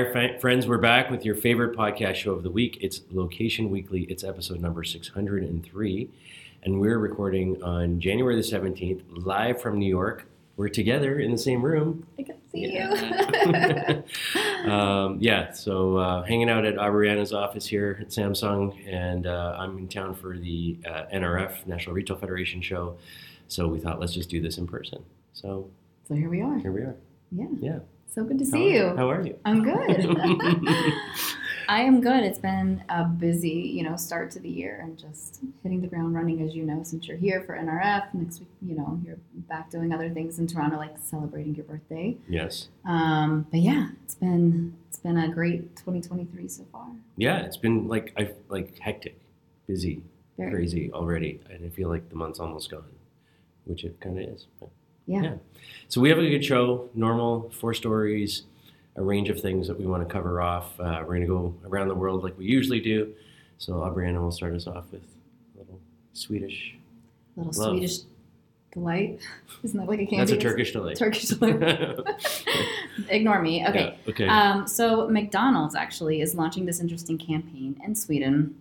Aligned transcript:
All 0.00 0.06
right, 0.06 0.32
fi- 0.32 0.38
friends, 0.38 0.66
we're 0.66 0.78
back 0.78 1.10
with 1.10 1.26
your 1.26 1.34
favorite 1.34 1.76
podcast 1.76 2.14
show 2.14 2.32
of 2.32 2.42
the 2.42 2.50
week. 2.50 2.78
It's 2.80 3.02
Location 3.10 3.68
Weekly. 3.68 4.04
It's 4.04 4.24
episode 4.24 4.58
number 4.58 4.82
603. 4.82 6.08
And 6.62 6.80
we're 6.80 6.96
recording 6.96 7.62
on 7.62 8.00
January 8.00 8.34
the 8.34 8.40
17th, 8.40 9.02
live 9.10 9.60
from 9.60 9.78
New 9.78 9.86
York. 9.86 10.24
We're 10.56 10.70
together 10.70 11.20
in 11.20 11.32
the 11.32 11.36
same 11.36 11.60
room. 11.62 12.06
I 12.18 12.22
can 12.22 12.36
see 12.50 12.72
Yeah. 12.72 14.00
um, 14.64 15.18
yeah, 15.20 15.52
so 15.52 15.98
uh, 15.98 16.22
hanging 16.22 16.48
out 16.48 16.64
at 16.64 16.76
Aubriana's 16.76 17.34
office 17.34 17.66
here 17.66 17.98
at 18.00 18.08
Samsung, 18.08 18.74
and 18.90 19.26
uh, 19.26 19.56
I'm 19.58 19.76
in 19.76 19.86
town 19.86 20.14
for 20.14 20.38
the 20.38 20.78
uh, 20.88 21.02
NRF, 21.12 21.66
National 21.66 21.94
Retail 21.94 22.16
Federation 22.16 22.62
show. 22.62 22.96
So 23.48 23.68
we 23.68 23.78
thought, 23.78 24.00
let's 24.00 24.14
just 24.14 24.30
do 24.30 24.40
this 24.40 24.56
in 24.56 24.66
person. 24.66 25.04
So 25.34 25.68
so 26.08 26.14
here 26.14 26.30
we 26.30 26.40
are. 26.40 26.56
here 26.58 26.72
we 26.72 26.80
are. 26.80 26.96
Yeah. 27.30 27.46
Yeah. 27.60 27.78
So 28.12 28.24
good 28.24 28.38
to 28.40 28.44
How 28.44 28.50
see 28.50 28.72
you. 28.74 28.96
How 28.96 29.08
are 29.08 29.24
you? 29.24 29.38
I'm 29.44 29.62
good. 29.62 30.04
I 31.68 31.82
am 31.82 32.00
good. 32.00 32.24
It's 32.24 32.40
been 32.40 32.82
a 32.88 33.04
busy, 33.04 33.50
you 33.50 33.84
know, 33.84 33.94
start 33.94 34.32
to 34.32 34.40
the 34.40 34.48
year 34.48 34.80
and 34.82 34.98
just 34.98 35.38
hitting 35.62 35.80
the 35.80 35.86
ground 35.86 36.14
running, 36.16 36.42
as 36.42 36.52
you 36.52 36.64
know, 36.64 36.82
since 36.82 37.06
you're 37.06 37.16
here 37.16 37.42
for 37.42 37.56
NRF. 37.56 38.12
Next 38.12 38.40
week, 38.40 38.48
you 38.60 38.74
know, 38.74 39.00
you're 39.06 39.18
back 39.48 39.70
doing 39.70 39.92
other 39.92 40.10
things 40.10 40.40
in 40.40 40.48
Toronto, 40.48 40.76
like 40.76 40.96
celebrating 41.04 41.54
your 41.54 41.64
birthday. 41.64 42.16
yes. 42.28 42.66
Um, 42.84 43.46
but 43.52 43.60
yeah, 43.60 43.90
it's 44.04 44.16
been 44.16 44.76
it's 44.88 44.98
been 44.98 45.16
a 45.16 45.28
great 45.28 45.76
2023 45.76 46.48
so 46.48 46.64
far. 46.72 46.88
Yeah, 47.16 47.38
it's 47.42 47.56
been 47.56 47.86
like 47.86 48.12
I 48.16 48.32
like 48.48 48.76
hectic, 48.80 49.20
busy, 49.68 50.02
Very 50.36 50.50
crazy 50.50 50.90
already, 50.92 51.40
and 51.48 51.64
I 51.64 51.68
feel 51.68 51.88
like 51.88 52.08
the 52.08 52.16
month's 52.16 52.40
almost 52.40 52.72
gone, 52.72 52.90
which 53.66 53.84
it 53.84 54.00
kind 54.00 54.18
of 54.18 54.34
is. 54.34 54.48
But- 54.58 54.70
yeah. 55.10 55.22
yeah. 55.22 55.34
So 55.88 56.00
we 56.00 56.08
have 56.08 56.18
a 56.18 56.28
good 56.28 56.44
show, 56.44 56.88
normal 56.94 57.50
four 57.50 57.74
stories, 57.74 58.44
a 58.96 59.02
range 59.02 59.28
of 59.28 59.40
things 59.40 59.66
that 59.66 59.78
we 59.78 59.86
want 59.86 60.06
to 60.06 60.12
cover 60.12 60.40
off. 60.40 60.78
Uh, 60.78 60.98
we're 61.00 61.16
going 61.16 61.22
to 61.22 61.26
go 61.26 61.54
around 61.66 61.88
the 61.88 61.94
world 61.94 62.22
like 62.22 62.38
we 62.38 62.46
usually 62.46 62.80
do. 62.80 63.12
So 63.58 63.74
Aubriana 63.74 64.20
will 64.20 64.30
start 64.30 64.54
us 64.54 64.66
off 64.66 64.84
with 64.92 65.02
a 65.02 65.58
little 65.58 65.80
Swedish. 66.12 66.76
Little 67.36 67.52
Love. 67.60 67.72
Swedish 67.72 67.98
delight. 68.72 69.20
Isn't 69.64 69.80
that 69.80 69.88
like 69.88 69.98
a 69.98 70.06
candy? 70.06 70.18
That's 70.18 70.32
a 70.32 70.36
Turkish 70.36 70.72
delight. 70.72 70.96
Turkish 70.96 71.24
delight. 71.24 71.98
Ignore 73.08 73.42
me. 73.42 73.66
Okay. 73.66 73.98
Yeah, 74.04 74.10
okay. 74.10 74.28
Um, 74.28 74.68
so 74.68 75.08
McDonald's 75.08 75.74
actually 75.74 76.20
is 76.20 76.36
launching 76.36 76.66
this 76.66 76.80
interesting 76.80 77.18
campaign 77.18 77.80
in 77.84 77.96
Sweden, 77.96 78.54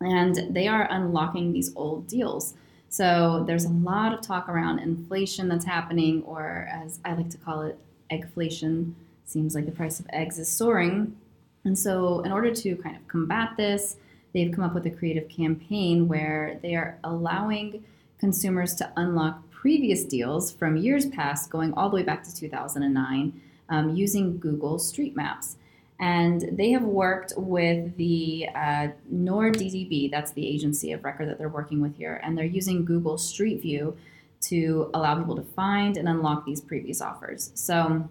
and 0.00 0.52
they 0.54 0.66
are 0.66 0.88
unlocking 0.90 1.52
these 1.52 1.72
old 1.76 2.08
deals. 2.08 2.54
So 2.92 3.42
there's 3.46 3.64
a 3.64 3.70
lot 3.70 4.12
of 4.12 4.20
talk 4.20 4.50
around 4.50 4.80
inflation 4.80 5.48
that's 5.48 5.64
happening, 5.64 6.22
or 6.24 6.68
as 6.70 7.00
I 7.06 7.14
like 7.14 7.30
to 7.30 7.38
call 7.38 7.62
it, 7.62 7.78
eggflation. 8.10 8.92
Seems 9.24 9.54
like 9.54 9.64
the 9.64 9.72
price 9.72 9.98
of 9.98 10.04
eggs 10.12 10.38
is 10.38 10.46
soaring, 10.46 11.16
and 11.64 11.78
so 11.78 12.20
in 12.20 12.30
order 12.30 12.54
to 12.54 12.76
kind 12.76 12.94
of 12.94 13.08
combat 13.08 13.56
this, 13.56 13.96
they've 14.34 14.52
come 14.52 14.62
up 14.62 14.74
with 14.74 14.84
a 14.84 14.90
creative 14.90 15.26
campaign 15.30 16.06
where 16.06 16.58
they 16.60 16.74
are 16.74 16.98
allowing 17.02 17.82
consumers 18.18 18.74
to 18.74 18.92
unlock 18.98 19.50
previous 19.50 20.04
deals 20.04 20.52
from 20.52 20.76
years 20.76 21.06
past, 21.06 21.48
going 21.48 21.72
all 21.72 21.88
the 21.88 21.96
way 21.96 22.02
back 22.02 22.22
to 22.24 22.36
2009 22.36 23.40
um, 23.70 23.96
using 23.96 24.36
Google 24.36 24.78
Street 24.78 25.16
Maps. 25.16 25.56
And 26.02 26.58
they 26.58 26.72
have 26.72 26.82
worked 26.82 27.32
with 27.36 27.96
the 27.96 28.48
uh, 28.56 28.88
NordDDB, 29.14 30.10
that's 30.10 30.32
the 30.32 30.44
agency 30.44 30.90
of 30.90 31.04
record 31.04 31.28
that 31.28 31.38
they're 31.38 31.48
working 31.48 31.80
with 31.80 31.96
here, 31.96 32.20
and 32.24 32.36
they're 32.36 32.44
using 32.44 32.84
Google 32.84 33.16
Street 33.16 33.62
View 33.62 33.96
to 34.42 34.90
allow 34.94 35.16
people 35.16 35.36
to 35.36 35.42
find 35.42 35.96
and 35.96 36.08
unlock 36.08 36.44
these 36.44 36.60
previous 36.60 37.00
offers. 37.00 37.52
So, 37.54 38.08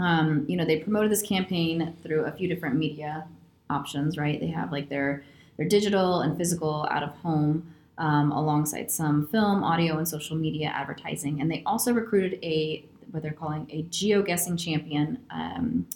um, 0.00 0.46
you 0.48 0.56
know, 0.56 0.64
they 0.64 0.78
promoted 0.78 1.10
this 1.10 1.20
campaign 1.20 1.94
through 2.02 2.24
a 2.24 2.32
few 2.32 2.48
different 2.48 2.76
media 2.76 3.26
options, 3.68 4.16
right? 4.16 4.40
They 4.40 4.46
have 4.46 4.72
like 4.72 4.88
their 4.88 5.22
their 5.58 5.68
digital 5.68 6.20
and 6.20 6.34
physical 6.38 6.88
out 6.90 7.02
of 7.02 7.10
home, 7.16 7.74
um, 7.98 8.32
alongside 8.32 8.90
some 8.90 9.26
film, 9.26 9.62
audio, 9.62 9.98
and 9.98 10.08
social 10.08 10.36
media 10.36 10.68
advertising. 10.68 11.42
And 11.42 11.50
they 11.50 11.62
also 11.66 11.92
recruited 11.92 12.38
a 12.42 12.86
what 13.10 13.22
they're 13.22 13.32
calling 13.32 13.66
a 13.70 13.82
geoguessing 13.84 14.58
champion, 14.58 15.18
um, 15.30 15.86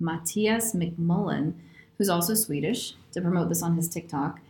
Matthias 0.00 0.74
McMullen, 0.74 1.54
who's 1.96 2.08
also 2.08 2.34
Swedish, 2.34 2.94
to 3.12 3.20
promote 3.20 3.48
this 3.48 3.62
on 3.62 3.76
his 3.76 3.88
TikTok. 3.88 4.40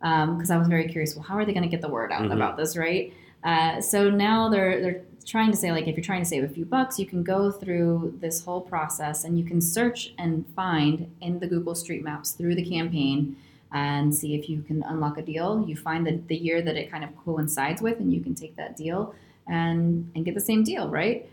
Because 0.00 0.50
I 0.50 0.56
was 0.58 0.68
very 0.68 0.86
curious, 0.88 1.16
well, 1.16 1.24
how 1.24 1.34
are 1.34 1.44
they 1.44 1.52
going 1.52 1.64
to 1.64 1.68
get 1.68 1.80
the 1.80 1.88
word 1.88 2.12
out 2.12 2.22
Mhm. 2.22 2.32
about 2.34 2.56
this, 2.56 2.76
right? 2.76 3.12
Uh, 3.42 3.80
so 3.80 4.10
now 4.10 4.48
they're 4.48 4.80
they're 4.80 5.00
trying 5.24 5.50
to 5.50 5.56
say 5.56 5.70
like 5.72 5.86
if 5.86 5.94
you're 5.96 6.04
trying 6.04 6.22
to 6.22 6.28
save 6.28 6.42
a 6.44 6.48
few 6.48 6.64
bucks, 6.64 6.98
you 6.98 7.04
can 7.06 7.22
go 7.22 7.50
through 7.50 8.14
this 8.20 8.44
whole 8.44 8.60
process 8.62 9.24
and 9.24 9.38
you 9.38 9.44
can 9.44 9.60
search 9.60 10.14
and 10.18 10.44
find 10.56 11.10
in 11.20 11.38
the 11.38 11.46
Google 11.46 11.74
Street 11.74 12.02
Maps 12.02 12.32
through 12.32 12.54
the 12.54 12.64
campaign 12.64 13.36
and 13.72 14.14
see 14.14 14.34
if 14.34 14.48
you 14.48 14.62
can 14.62 14.82
unlock 14.84 15.18
a 15.18 15.22
deal. 15.22 15.64
You 15.68 15.76
find 15.76 16.06
the, 16.06 16.18
the 16.28 16.36
year 16.36 16.62
that 16.62 16.76
it 16.76 16.90
kind 16.90 17.04
of 17.04 17.10
coincides 17.24 17.82
with, 17.82 18.00
and 18.00 18.12
you 18.12 18.20
can 18.22 18.34
take 18.34 18.56
that 18.56 18.76
deal 18.76 19.14
and 19.46 20.10
and 20.14 20.24
get 20.24 20.34
the 20.34 20.40
same 20.40 20.62
deal, 20.64 20.88
right? 20.88 21.28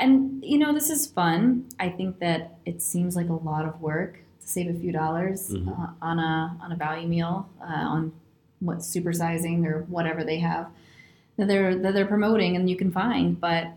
And 0.00 0.44
you 0.44 0.58
know, 0.58 0.72
this 0.72 0.90
is 0.90 1.06
fun. 1.06 1.66
I 1.80 1.88
think 1.88 2.18
that 2.20 2.58
it 2.64 2.82
seems 2.82 3.16
like 3.16 3.28
a 3.28 3.32
lot 3.34 3.64
of 3.64 3.80
work 3.80 4.20
to 4.40 4.46
save 4.48 4.68
a 4.74 4.78
few 4.78 4.92
dollars 4.92 5.50
Mhm. 5.50 5.68
uh, 5.68 5.92
on 6.02 6.18
a 6.18 6.56
on 6.60 6.72
a 6.72 6.76
value 6.76 7.08
meal 7.08 7.48
uh, 7.60 7.64
on 7.66 8.12
what 8.60 8.78
supersizing 8.78 9.66
or 9.66 9.82
whatever 9.84 10.24
they 10.24 10.38
have 10.38 10.68
that 11.36 11.46
they're 11.48 11.76
that 11.76 11.92
they're 11.94 12.06
promoting 12.06 12.56
and 12.56 12.68
you 12.70 12.76
can 12.76 12.90
find. 12.90 13.40
But 13.40 13.68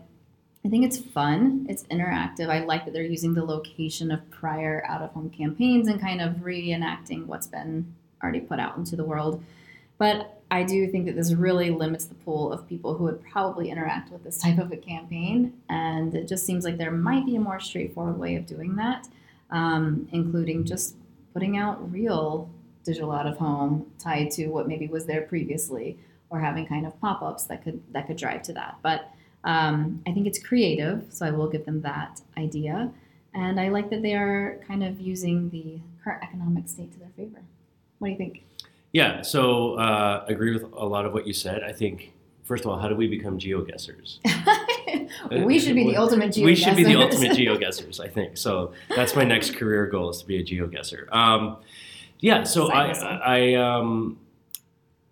I 0.64 0.68
think 0.68 0.84
it's 0.84 0.98
fun. 0.98 1.66
It's 1.68 1.84
interactive. 1.84 2.48
I 2.48 2.64
like 2.64 2.84
that 2.84 2.92
they're 2.92 3.02
using 3.02 3.34
the 3.34 3.44
location 3.44 4.10
of 4.10 4.28
prior 4.30 4.84
out 4.86 5.00
of 5.02 5.10
home 5.12 5.30
campaigns 5.30 5.88
and 5.88 5.98
kind 6.00 6.20
of 6.20 6.36
reenacting 6.36 7.26
what's 7.26 7.46
been 7.46 7.86
already 8.22 8.40
put 8.40 8.58
out 8.60 8.76
into 8.76 8.94
the 8.96 9.04
world. 9.04 9.42
But 10.00 10.40
I 10.50 10.62
do 10.62 10.88
think 10.90 11.04
that 11.04 11.14
this 11.14 11.34
really 11.34 11.70
limits 11.70 12.06
the 12.06 12.14
pool 12.14 12.50
of 12.54 12.66
people 12.66 12.94
who 12.94 13.04
would 13.04 13.22
probably 13.22 13.68
interact 13.68 14.10
with 14.10 14.24
this 14.24 14.38
type 14.38 14.58
of 14.58 14.72
a 14.72 14.76
campaign. 14.78 15.52
And 15.68 16.14
it 16.14 16.26
just 16.26 16.46
seems 16.46 16.64
like 16.64 16.78
there 16.78 16.90
might 16.90 17.26
be 17.26 17.36
a 17.36 17.40
more 17.40 17.60
straightforward 17.60 18.18
way 18.18 18.34
of 18.36 18.46
doing 18.46 18.76
that, 18.76 19.06
um, 19.50 20.08
including 20.10 20.64
just 20.64 20.96
putting 21.34 21.58
out 21.58 21.92
real 21.92 22.48
digital 22.82 23.12
out 23.12 23.26
of 23.26 23.36
home 23.36 23.92
tied 23.98 24.30
to 24.30 24.46
what 24.46 24.66
maybe 24.66 24.86
was 24.88 25.04
there 25.04 25.20
previously, 25.20 25.98
or 26.30 26.40
having 26.40 26.66
kind 26.66 26.86
of 26.86 26.98
pop 26.98 27.20
ups 27.20 27.44
that 27.44 27.62
could 27.62 27.82
that 27.92 28.06
could 28.06 28.16
drive 28.16 28.40
to 28.44 28.54
that. 28.54 28.78
But 28.82 29.10
um, 29.44 30.02
I 30.06 30.12
think 30.12 30.26
it's 30.26 30.38
creative, 30.38 31.08
so 31.10 31.26
I 31.26 31.30
will 31.30 31.48
give 31.48 31.66
them 31.66 31.82
that 31.82 32.22
idea. 32.38 32.90
And 33.34 33.60
I 33.60 33.68
like 33.68 33.90
that 33.90 34.00
they 34.00 34.14
are 34.14 34.60
kind 34.66 34.82
of 34.82 34.98
using 34.98 35.50
the 35.50 35.78
current 36.02 36.22
economic 36.22 36.70
state 36.70 36.90
to 36.94 36.98
their 36.98 37.12
favor. 37.16 37.42
What 37.98 38.08
do 38.08 38.12
you 38.12 38.16
think? 38.16 38.44
Yeah, 38.92 39.22
so 39.22 39.74
uh, 39.74 40.24
agree 40.28 40.52
with 40.52 40.64
a 40.72 40.84
lot 40.84 41.06
of 41.06 41.12
what 41.12 41.26
you 41.26 41.32
said. 41.32 41.62
I 41.62 41.72
think, 41.72 42.12
first 42.44 42.64
of 42.64 42.70
all, 42.70 42.78
how 42.78 42.88
do 42.88 42.96
we 42.96 43.06
become 43.06 43.38
geoguessers? 43.38 44.18
we 45.44 45.58
should 45.58 45.74
be 45.74 45.84
the 45.84 45.96
ultimate 45.96 46.30
geoguessers. 46.30 46.44
We 46.44 46.54
should 46.56 46.76
be 46.76 46.84
the 46.84 46.96
ultimate 46.96 47.32
geoguessers, 47.36 48.00
I 48.00 48.08
think. 48.08 48.36
So 48.36 48.72
that's 48.94 49.14
my 49.14 49.24
next 49.24 49.54
career 49.56 49.86
goal 49.86 50.10
is 50.10 50.18
to 50.18 50.26
be 50.26 50.38
a 50.38 50.44
geoguesser. 50.44 51.12
Um, 51.14 51.58
yeah, 52.20 52.44
so 52.44 52.68
Side 52.68 52.96
I. 52.96 53.16
I, 53.18 53.54
um, 53.54 54.18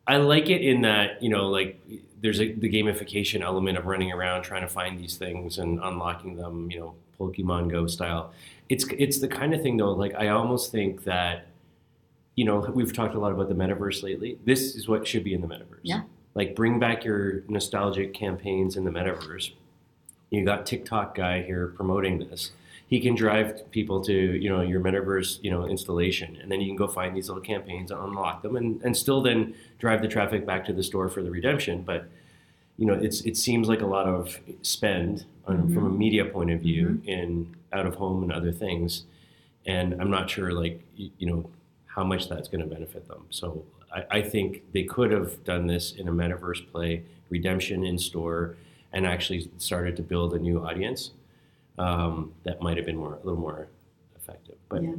I 0.08 0.16
like 0.16 0.48
it 0.48 0.62
in 0.62 0.80
that 0.82 1.22
you 1.22 1.28
know, 1.28 1.48
like 1.48 1.78
there's 2.20 2.40
a, 2.40 2.52
the 2.52 2.68
gamification 2.68 3.42
element 3.42 3.76
of 3.76 3.86
running 3.86 4.10
around 4.10 4.42
trying 4.42 4.62
to 4.62 4.68
find 4.68 4.98
these 4.98 5.16
things 5.16 5.58
and 5.58 5.78
unlocking 5.82 6.34
them, 6.34 6.70
you 6.70 6.80
know, 6.80 6.94
Pokemon 7.20 7.70
Go 7.70 7.86
style. 7.86 8.32
It's 8.68 8.86
it's 8.96 9.20
the 9.20 9.28
kind 9.28 9.54
of 9.54 9.62
thing 9.62 9.76
though. 9.76 9.92
Like 9.92 10.14
I 10.14 10.28
almost 10.28 10.72
think 10.72 11.04
that, 11.04 11.47
you 12.38 12.44
know, 12.44 12.60
we've 12.72 12.92
talked 12.92 13.16
a 13.16 13.18
lot 13.18 13.32
about 13.32 13.48
the 13.48 13.54
metaverse 13.56 14.00
lately. 14.04 14.38
This 14.44 14.76
is 14.76 14.86
what 14.86 15.08
should 15.08 15.24
be 15.24 15.34
in 15.34 15.40
the 15.40 15.48
metaverse. 15.48 15.80
Yeah. 15.82 16.02
Like 16.36 16.54
bring 16.54 16.78
back 16.78 17.02
your 17.04 17.42
nostalgic 17.48 18.14
campaigns 18.14 18.76
in 18.76 18.84
the 18.84 18.92
metaverse. 18.92 19.50
You 20.30 20.44
got 20.44 20.64
TikTok 20.64 21.16
guy 21.16 21.42
here 21.42 21.72
promoting 21.74 22.20
this. 22.20 22.52
He 22.86 23.00
can 23.00 23.16
drive 23.16 23.68
people 23.72 24.04
to 24.04 24.12
you 24.12 24.48
know 24.48 24.60
your 24.60 24.80
metaverse 24.80 25.40
you 25.42 25.50
know 25.50 25.66
installation, 25.66 26.36
and 26.40 26.50
then 26.50 26.60
you 26.60 26.68
can 26.68 26.76
go 26.76 26.86
find 26.86 27.16
these 27.16 27.26
little 27.26 27.42
campaigns 27.42 27.90
and 27.90 28.00
unlock 28.00 28.42
them, 28.42 28.54
and, 28.54 28.80
and 28.82 28.96
still 28.96 29.20
then 29.20 29.56
drive 29.80 30.00
the 30.00 30.08
traffic 30.08 30.46
back 30.46 30.64
to 30.66 30.72
the 30.72 30.84
store 30.84 31.08
for 31.08 31.24
the 31.24 31.30
redemption. 31.32 31.82
But 31.82 32.06
you 32.76 32.86
know 32.86 32.94
it's 32.94 33.22
it 33.22 33.36
seems 33.36 33.68
like 33.68 33.80
a 33.80 33.86
lot 33.86 34.06
of 34.06 34.38
spend 34.62 35.24
on, 35.48 35.74
from 35.74 35.86
a 35.86 35.88
mm-hmm. 35.88 35.98
media 35.98 36.24
point 36.24 36.52
of 36.52 36.60
view 36.60 36.86
mm-hmm. 36.86 37.08
in 37.08 37.56
out 37.72 37.84
of 37.84 37.96
home 37.96 38.22
and 38.22 38.32
other 38.32 38.52
things, 38.52 39.06
and 39.66 40.00
I'm 40.00 40.10
not 40.10 40.30
sure 40.30 40.52
like 40.52 40.80
y- 40.96 41.10
you 41.18 41.26
know 41.26 41.50
how 41.88 42.04
much 42.04 42.28
that's 42.28 42.48
going 42.48 42.60
to 42.60 42.66
benefit 42.66 43.08
them. 43.08 43.24
So 43.30 43.64
I, 43.92 44.18
I 44.18 44.22
think 44.22 44.62
they 44.72 44.84
could 44.84 45.10
have 45.10 45.42
done 45.44 45.66
this 45.66 45.92
in 45.92 46.08
a 46.08 46.12
metaverse 46.12 46.70
play, 46.70 47.02
redemption 47.30 47.84
in 47.84 47.98
store, 47.98 48.56
and 48.92 49.06
actually 49.06 49.50
started 49.58 49.96
to 49.96 50.02
build 50.02 50.34
a 50.34 50.38
new 50.38 50.64
audience 50.64 51.10
um, 51.78 52.32
that 52.44 52.60
might 52.60 52.76
have 52.76 52.86
been 52.86 52.96
more 52.96 53.14
a 53.14 53.26
little 53.26 53.40
more 53.40 53.68
effective. 54.16 54.56
But 54.68 54.82
yeah, 54.82 54.90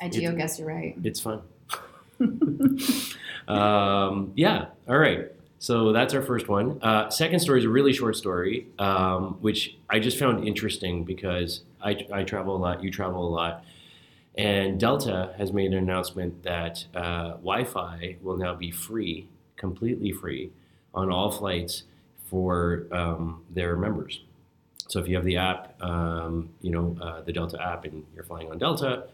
I 0.00 0.06
it's- 0.06 0.20
geoguess 0.22 0.58
you're 0.58 0.68
right. 0.68 0.96
it's 1.02 1.20
fun. 1.20 1.42
um, 3.48 4.32
yeah. 4.36 4.66
All 4.88 4.98
right. 4.98 5.30
So 5.58 5.92
that's 5.92 6.12
our 6.12 6.20
first 6.22 6.48
one. 6.48 6.78
Uh, 6.82 7.08
second 7.08 7.40
story 7.40 7.58
is 7.60 7.64
a 7.64 7.70
really 7.70 7.92
short 7.94 8.16
story, 8.16 8.66
um, 8.78 9.38
which 9.40 9.76
I 9.88 9.98
just 9.98 10.18
found 10.18 10.46
interesting 10.46 11.04
because 11.04 11.62
I, 11.82 12.06
I 12.12 12.22
travel 12.24 12.54
a 12.54 12.58
lot, 12.58 12.84
you 12.84 12.90
travel 12.90 13.26
a 13.26 13.30
lot, 13.30 13.64
And 14.36 14.80
Delta 14.80 15.34
has 15.38 15.52
made 15.52 15.72
an 15.72 15.78
announcement 15.78 16.42
that 16.42 16.86
uh, 16.94 17.32
Wi-Fi 17.32 18.16
will 18.20 18.36
now 18.36 18.54
be 18.54 18.70
free, 18.70 19.28
completely 19.56 20.10
free, 20.10 20.50
on 20.92 21.10
all 21.10 21.30
flights 21.30 21.84
for 22.28 22.86
um, 22.90 23.44
their 23.50 23.76
members. 23.76 24.22
So 24.88 25.00
if 25.00 25.08
you 25.08 25.16
have 25.16 25.24
the 25.24 25.36
app, 25.36 25.80
um, 25.82 26.50
you 26.60 26.70
know 26.70 26.96
uh, 27.00 27.22
the 27.22 27.32
Delta 27.32 27.62
app, 27.62 27.84
and 27.84 28.04
you're 28.14 28.24
flying 28.24 28.50
on 28.50 28.58
Delta, 28.58 29.04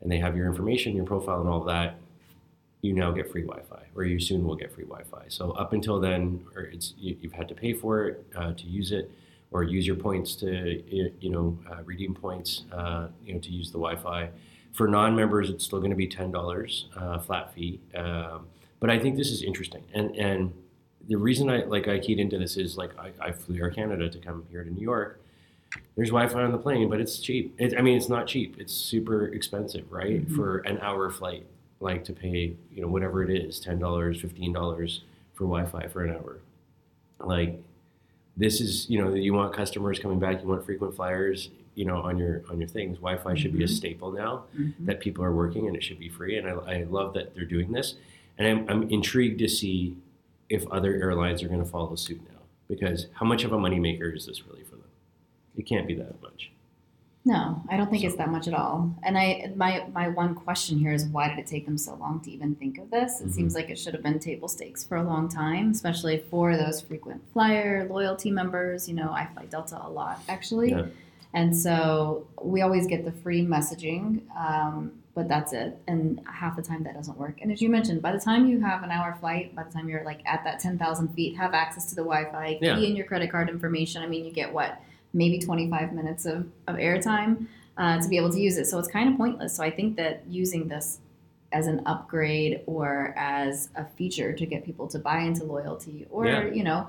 and 0.00 0.10
they 0.10 0.18
have 0.18 0.36
your 0.36 0.46
information, 0.46 0.96
your 0.96 1.04
profile, 1.04 1.40
and 1.40 1.48
all 1.48 1.64
that, 1.64 1.96
you 2.80 2.92
now 2.92 3.10
get 3.10 3.30
free 3.30 3.42
Wi-Fi, 3.42 3.82
or 3.94 4.04
you 4.04 4.20
soon 4.20 4.44
will 4.44 4.56
get 4.56 4.72
free 4.72 4.84
Wi-Fi. 4.84 5.24
So 5.28 5.52
up 5.52 5.72
until 5.72 6.00
then, 6.00 6.44
it's 6.72 6.94
you, 6.98 7.16
have 7.24 7.32
had 7.32 7.48
to 7.48 7.54
pay 7.54 7.72
for 7.72 8.06
it 8.06 8.26
uh, 8.36 8.52
to 8.52 8.66
use 8.66 8.92
it, 8.92 9.10
or 9.50 9.62
use 9.62 9.86
your 9.86 9.96
points 9.96 10.34
to 10.36 10.82
you 10.90 11.30
know 11.30 11.58
uh, 11.70 11.82
redeem 11.84 12.14
points, 12.14 12.64
uh, 12.72 13.08
you 13.24 13.34
know 13.34 13.40
to 13.40 13.50
use 13.50 13.70
the 13.70 13.78
Wi-Fi. 13.78 14.30
For 14.72 14.86
non-members, 14.86 15.50
it's 15.50 15.64
still 15.64 15.78
going 15.78 15.90
to 15.90 15.96
be 15.96 16.06
ten 16.06 16.30
dollars 16.30 16.86
uh, 16.96 17.18
flat 17.18 17.54
fee. 17.54 17.80
Um, 17.94 18.46
but 18.80 18.90
I 18.90 18.98
think 18.98 19.16
this 19.16 19.30
is 19.30 19.42
interesting, 19.42 19.84
and 19.94 20.14
and 20.16 20.52
the 21.08 21.16
reason 21.16 21.48
I 21.48 21.64
like 21.64 21.88
I 21.88 21.98
keyed 21.98 22.20
into 22.20 22.38
this 22.38 22.56
is 22.56 22.76
like 22.76 22.90
I, 22.98 23.12
I 23.20 23.32
flew 23.32 23.56
Air 23.56 23.70
Canada 23.70 24.08
to 24.08 24.18
come 24.18 24.44
here 24.50 24.62
to 24.62 24.70
New 24.70 24.82
York. 24.82 25.20
There's 25.96 26.08
Wi-Fi 26.08 26.42
on 26.42 26.52
the 26.52 26.58
plane, 26.58 26.88
but 26.88 27.00
it's 27.00 27.18
cheap. 27.18 27.54
It, 27.58 27.76
I 27.76 27.82
mean, 27.82 27.96
it's 27.96 28.08
not 28.08 28.26
cheap. 28.26 28.56
It's 28.58 28.72
super 28.72 29.26
expensive, 29.26 29.90
right, 29.90 30.22
mm-hmm. 30.22 30.34
for 30.34 30.58
an 30.58 30.78
hour 30.78 31.10
flight 31.10 31.46
like 31.80 32.04
to 32.04 32.12
pay, 32.12 32.56
you 32.72 32.82
know, 32.82 32.88
whatever 32.88 33.22
it 33.22 33.30
is, 33.30 33.60
ten 33.60 33.78
dollars, 33.78 34.20
fifteen 34.20 34.52
dollars 34.52 35.02
for 35.34 35.44
Wi-Fi 35.44 35.88
for 35.88 36.04
an 36.04 36.14
hour. 36.14 36.38
Like 37.20 37.62
this 38.38 38.60
is, 38.60 38.88
you 38.88 39.02
know, 39.02 39.12
you 39.12 39.34
want 39.34 39.52
customers 39.52 39.98
coming 39.98 40.20
back, 40.20 40.40
you 40.40 40.48
want 40.48 40.64
frequent 40.64 40.94
flyers, 40.94 41.50
you 41.74 41.84
know, 41.84 41.96
on 41.96 42.16
your 42.16 42.44
on 42.48 42.58
your 42.58 42.68
things. 42.68 42.96
Wi-Fi 42.98 43.22
mm-hmm. 43.22 43.36
should 43.36 43.52
be 43.52 43.64
a 43.64 43.66
mm-hmm. 43.66 43.74
staple 43.74 44.12
now 44.12 44.44
mm-hmm. 44.56 44.86
that 44.86 45.00
people 45.00 45.24
are 45.24 45.32
working, 45.32 45.66
and 45.66 45.76
it 45.76 45.82
should 45.82 45.98
be 45.98 46.08
free. 46.08 46.38
And 46.38 46.48
I, 46.48 46.52
I 46.52 46.82
love 46.84 47.14
that 47.14 47.34
they're 47.34 47.44
doing 47.44 47.72
this, 47.72 47.94
and 48.38 48.46
I'm, 48.48 48.68
I'm 48.70 48.88
intrigued 48.90 49.40
to 49.40 49.48
see 49.48 49.96
if 50.48 50.66
other 50.68 50.94
airlines 50.94 51.42
are 51.42 51.48
going 51.48 51.62
to 51.62 51.68
follow 51.68 51.96
suit 51.96 52.22
now. 52.22 52.38
Because 52.68 53.06
how 53.14 53.26
much 53.26 53.44
of 53.44 53.52
a 53.52 53.56
moneymaker 53.56 54.14
is 54.14 54.26
this 54.26 54.46
really 54.46 54.62
for 54.62 54.76
them? 54.76 54.90
It 55.56 55.62
can't 55.66 55.86
be 55.86 55.94
that 55.94 56.22
much. 56.22 56.52
No, 57.28 57.62
I 57.68 57.76
don't 57.76 57.90
think 57.90 58.00
so. 58.00 58.08
it's 58.08 58.16
that 58.16 58.30
much 58.30 58.48
at 58.48 58.54
all. 58.54 58.90
And 59.02 59.18
I 59.18 59.52
my 59.54 59.84
my 59.92 60.08
one 60.08 60.34
question 60.34 60.78
here 60.78 60.94
is 60.94 61.04
why 61.04 61.28
did 61.28 61.38
it 61.38 61.46
take 61.46 61.66
them 61.66 61.76
so 61.76 61.94
long 61.96 62.20
to 62.20 62.30
even 62.30 62.54
think 62.54 62.78
of 62.78 62.90
this? 62.90 63.20
It 63.20 63.24
mm-hmm. 63.24 63.32
seems 63.32 63.54
like 63.54 63.68
it 63.68 63.78
should 63.78 63.92
have 63.92 64.02
been 64.02 64.18
table 64.18 64.48
stakes 64.48 64.82
for 64.82 64.96
a 64.96 65.02
long 65.02 65.28
time, 65.28 65.70
especially 65.70 66.24
for 66.30 66.56
those 66.56 66.80
frequent 66.80 67.20
flyer 67.34 67.86
loyalty 67.86 68.30
members. 68.30 68.88
You 68.88 68.94
know, 68.94 69.10
I 69.12 69.28
fly 69.34 69.44
Delta 69.44 69.78
a 69.84 69.90
lot 69.90 70.22
actually. 70.26 70.70
Yeah. 70.70 70.86
And 71.34 71.54
so 71.54 72.26
we 72.42 72.62
always 72.62 72.86
get 72.86 73.04
the 73.04 73.12
free 73.12 73.44
messaging, 73.44 74.22
um, 74.34 74.92
but 75.14 75.28
that's 75.28 75.52
it. 75.52 75.76
And 75.86 76.22
half 76.24 76.56
the 76.56 76.62
time 76.62 76.82
that 76.84 76.94
doesn't 76.94 77.18
work. 77.18 77.40
And 77.42 77.52
as 77.52 77.60
you 77.60 77.68
mentioned, 77.68 78.00
by 78.00 78.12
the 78.12 78.18
time 78.18 78.48
you 78.48 78.58
have 78.62 78.82
an 78.82 78.90
hour 78.90 79.14
flight, 79.20 79.54
by 79.54 79.64
the 79.64 79.70
time 79.70 79.90
you're 79.90 80.02
like 80.02 80.22
at 80.24 80.44
that 80.44 80.60
10,000 80.60 81.08
feet, 81.08 81.36
have 81.36 81.52
access 81.52 81.90
to 81.90 81.94
the 81.94 82.00
Wi 82.00 82.32
Fi, 82.32 82.54
key 82.54 82.58
yeah. 82.62 82.78
in 82.78 82.96
your 82.96 83.04
credit 83.04 83.30
card 83.30 83.50
information. 83.50 84.02
I 84.02 84.06
mean, 84.06 84.24
you 84.24 84.32
get 84.32 84.50
what? 84.50 84.80
Maybe 85.12 85.38
25 85.38 85.92
minutes 85.92 86.26
of, 86.26 86.46
of 86.66 86.76
airtime 86.76 87.46
uh, 87.76 88.00
to 88.00 88.08
be 88.08 88.16
able 88.16 88.30
to 88.30 88.40
use 88.40 88.58
it. 88.58 88.66
So 88.66 88.78
it's 88.78 88.88
kind 88.88 89.08
of 89.10 89.16
pointless. 89.16 89.54
So 89.56 89.62
I 89.62 89.70
think 89.70 89.96
that 89.96 90.22
using 90.28 90.68
this 90.68 91.00
as 91.52 91.66
an 91.66 91.82
upgrade 91.86 92.62
or 92.66 93.14
as 93.16 93.70
a 93.74 93.84
feature 93.84 94.32
to 94.32 94.46
get 94.46 94.64
people 94.64 94.86
to 94.88 94.98
buy 94.98 95.20
into 95.20 95.44
loyalty 95.44 96.06
or, 96.10 96.26
yeah. 96.26 96.44
you 96.46 96.62
know, 96.62 96.88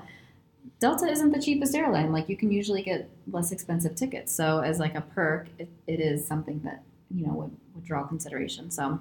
Delta 0.78 1.06
isn't 1.06 1.32
the 1.32 1.40
cheapest 1.40 1.74
airline. 1.74 2.12
Like 2.12 2.28
you 2.28 2.36
can 2.36 2.50
usually 2.50 2.82
get 2.82 3.08
less 3.30 3.52
expensive 3.52 3.94
tickets. 3.94 4.32
So 4.32 4.60
as 4.60 4.78
like 4.78 4.94
a 4.94 5.00
perk, 5.00 5.48
it, 5.58 5.68
it 5.86 6.00
is 6.00 6.26
something 6.26 6.60
that, 6.64 6.82
you 7.10 7.26
know, 7.26 7.32
would, 7.34 7.56
would 7.74 7.84
draw 7.84 8.04
consideration. 8.04 8.70
So 8.70 9.00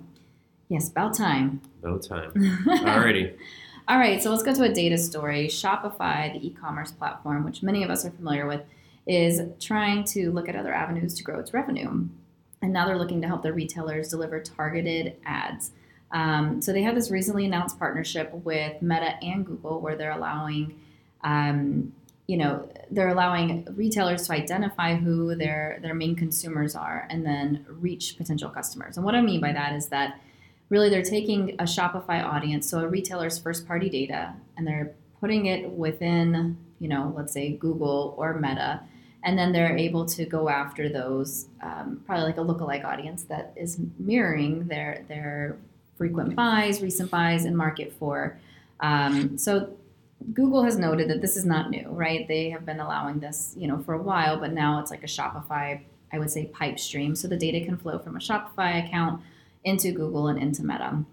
yes, 0.70 0.90
about 0.90 1.14
time. 1.16 1.62
About 1.84 2.04
time. 2.04 2.32
Alrighty. 2.36 3.36
All 3.90 3.98
right, 3.98 4.22
so 4.22 4.30
let's 4.30 4.44
go 4.44 4.54
to 4.54 4.64
a 4.64 4.70
data 4.70 5.00
story. 5.00 5.48
Shopify, 5.48 6.32
the 6.32 6.46
e-commerce 6.48 6.92
platform, 6.92 7.44
which 7.44 7.64
many 7.64 7.84
of 7.84 7.90
us 7.90 8.06
are 8.06 8.12
familiar 8.12 8.46
with, 8.46 8.62
is 9.10 9.42
trying 9.60 10.04
to 10.04 10.32
look 10.32 10.48
at 10.48 10.56
other 10.56 10.72
avenues 10.72 11.16
to 11.16 11.24
grow 11.24 11.40
its 11.40 11.52
revenue. 11.52 12.08
And 12.62 12.72
now 12.72 12.86
they're 12.86 13.00
looking 13.00 13.22
to 13.22 13.28
help 13.28 13.42
their 13.42 13.54
retailers 13.54 14.10
deliver 14.10 14.40
targeted 14.40 15.16
ads. 15.26 15.72
Um, 16.12 16.62
so 16.62 16.72
they 16.72 16.84
have 16.84 16.94
this 16.94 17.10
recently 17.10 17.46
announced 17.46 17.80
partnership 17.80 18.32
with 18.32 18.80
Meta 18.84 19.18
and 19.24 19.44
Google 19.46 19.82
where 19.82 19.96
they're 19.96 20.12
allowing, 20.12 20.80
um, 21.24 21.92
you 22.28 22.38
know, 22.38 22.72
they're 22.92 23.10
allowing 23.10 23.68
retailers 23.76 24.28
to 24.28 24.34
identify 24.34 24.96
who 24.96 25.34
their 25.34 25.80
their 25.82 25.96
main 25.96 26.16
consumers 26.16 26.76
are 26.76 27.08
and 27.10 27.26
then 27.26 27.66
reach 27.68 28.16
potential 28.16 28.50
customers. 28.50 28.96
And 28.96 29.06
what 29.06 29.16
I 29.16 29.22
mean 29.22 29.42
by 29.42 29.54
that 29.54 29.74
is 29.74 29.88
that 29.88 30.20
really 30.70 30.90
they're 30.90 31.02
taking 31.02 31.56
a 31.58 31.64
Shopify 31.64 32.24
audience, 32.24 32.70
so 32.70 32.80
a 32.82 32.88
retailer's 32.88 33.40
first 33.40 33.68
party 33.68 33.90
data, 33.90 34.36
and 34.56 34.68
they're 34.68 34.94
putting 35.20 35.48
it 35.48 35.72
within, 35.72 36.58
you 36.78 36.88
know, 36.88 37.12
let's 37.18 37.34
say 37.34 37.54
Google 37.54 38.14
or 38.18 38.40
Meta 38.40 38.82
and 39.24 39.38
then 39.38 39.52
they're 39.52 39.78
able 39.78 40.06
to 40.06 40.26
go 40.26 40.50
after 40.50 40.90
those 40.90 41.48
um, 41.62 42.02
probably 42.06 42.26
like 42.26 42.38
a 42.38 42.42
lookalike 42.42 42.86
audience 42.86 43.24
that 43.24 43.54
is 43.56 43.80
mirroring 43.98 44.68
their 44.68 45.06
their 45.08 45.58
frequent 45.98 46.36
buys, 46.36 46.82
recent 46.82 47.12
buys, 47.12 47.46
and 47.46 47.56
market 47.58 47.94
for. 48.00 48.40
Um, 48.80 49.38
so 49.38 49.70
Google 50.34 50.64
has 50.64 50.78
noted 50.78 51.10
that 51.10 51.22
this 51.22 51.36
is 51.36 51.46
not 51.46 51.70
new, 51.70 51.88
right? 51.90 52.28
They 52.28 52.50
have 52.50 52.66
been 52.66 52.80
allowing 52.80 53.20
this, 53.20 53.54
you 53.58 53.68
know, 53.68 53.80
for 53.80 53.94
a 53.94 54.02
while, 54.02 54.40
but 54.40 54.54
now 54.54 54.80
it's 54.80 54.92
like 54.92 55.04
a 55.04 55.08
Shopify, 55.08 55.82
I 56.12 56.20
would 56.20 56.30
say, 56.30 56.46
pipe 56.46 56.80
stream. 56.80 57.16
So 57.16 57.28
the 57.28 57.38
data 57.38 57.66
can 57.66 57.78
flow 57.78 58.00
from 58.00 58.16
a 58.16 58.20
Shopify 58.20 58.86
account 58.86 59.22
into 59.64 59.92
Google 59.92 60.28
and 60.28 60.40
into 60.40 60.64
Meta. 60.64 61.04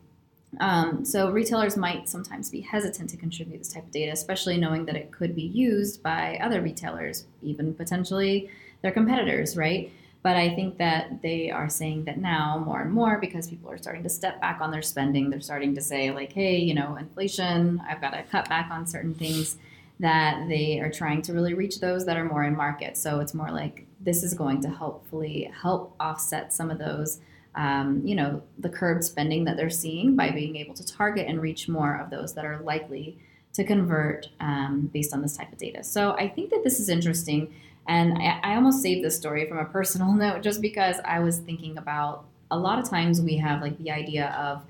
Um, 0.60 1.04
so 1.04 1.30
retailers 1.30 1.76
might 1.76 2.08
sometimes 2.08 2.50
be 2.50 2.60
hesitant 2.60 3.10
to 3.10 3.16
contribute 3.16 3.58
this 3.58 3.72
type 3.72 3.84
of 3.84 3.90
data, 3.90 4.12
especially 4.12 4.56
knowing 4.56 4.86
that 4.86 4.96
it 4.96 5.12
could 5.12 5.34
be 5.34 5.42
used 5.42 6.02
by 6.02 6.38
other 6.42 6.60
retailers, 6.60 7.26
even 7.42 7.74
potentially 7.74 8.50
their 8.82 8.92
competitors, 8.92 9.56
right? 9.56 9.92
But 10.22 10.36
I 10.36 10.54
think 10.54 10.78
that 10.78 11.22
they 11.22 11.50
are 11.50 11.68
saying 11.68 12.04
that 12.04 12.18
now 12.18 12.62
more 12.64 12.80
and 12.80 12.92
more 12.92 13.18
because 13.18 13.48
people 13.48 13.70
are 13.70 13.78
starting 13.78 14.02
to 14.02 14.08
step 14.08 14.40
back 14.40 14.60
on 14.60 14.70
their 14.70 14.82
spending. 14.82 15.30
They're 15.30 15.40
starting 15.40 15.74
to 15.76 15.80
say, 15.80 16.10
like, 16.10 16.32
hey, 16.32 16.56
you 16.56 16.74
know, 16.74 16.96
inflation, 16.96 17.80
I've 17.88 18.00
got 18.00 18.10
to 18.10 18.22
cut 18.24 18.48
back 18.48 18.70
on 18.70 18.86
certain 18.86 19.14
things, 19.14 19.56
that 20.00 20.46
they 20.48 20.80
are 20.80 20.90
trying 20.90 21.22
to 21.22 21.32
really 21.32 21.54
reach 21.54 21.80
those 21.80 22.04
that 22.04 22.16
are 22.16 22.24
more 22.24 22.44
in 22.44 22.56
market. 22.56 22.96
So 22.96 23.20
it's 23.20 23.34
more 23.34 23.50
like 23.50 23.86
this 24.00 24.22
is 24.22 24.34
going 24.34 24.60
to 24.62 24.68
hopefully 24.68 25.50
help 25.62 25.94
offset 25.98 26.52
some 26.52 26.70
of 26.70 26.78
those 26.78 27.20
um, 27.56 28.02
you 28.04 28.14
know, 28.14 28.42
the 28.58 28.68
curb 28.68 29.02
spending 29.02 29.44
that 29.44 29.56
they're 29.56 29.70
seeing 29.70 30.14
by 30.14 30.30
being 30.30 30.56
able 30.56 30.74
to 30.74 30.86
target 30.86 31.26
and 31.26 31.40
reach 31.40 31.68
more 31.68 31.96
of 31.96 32.10
those 32.10 32.34
that 32.34 32.44
are 32.44 32.60
likely 32.60 33.18
to 33.54 33.64
convert 33.64 34.28
um, 34.40 34.90
based 34.92 35.14
on 35.14 35.22
this 35.22 35.36
type 35.36 35.50
of 35.50 35.58
data. 35.58 35.82
So 35.82 36.12
I 36.12 36.28
think 36.28 36.50
that 36.50 36.62
this 36.62 36.78
is 36.78 36.90
interesting. 36.90 37.54
And 37.88 38.18
I, 38.18 38.40
I 38.42 38.54
almost 38.56 38.82
saved 38.82 39.02
this 39.02 39.16
story 39.16 39.48
from 39.48 39.58
a 39.58 39.64
personal 39.64 40.12
note 40.14 40.42
just 40.42 40.60
because 40.60 40.96
I 41.04 41.20
was 41.20 41.38
thinking 41.38 41.78
about 41.78 42.26
a 42.50 42.58
lot 42.58 42.78
of 42.78 42.88
times 42.88 43.20
we 43.20 43.38
have 43.38 43.62
like 43.62 43.78
the 43.78 43.90
idea 43.90 44.28
of 44.38 44.62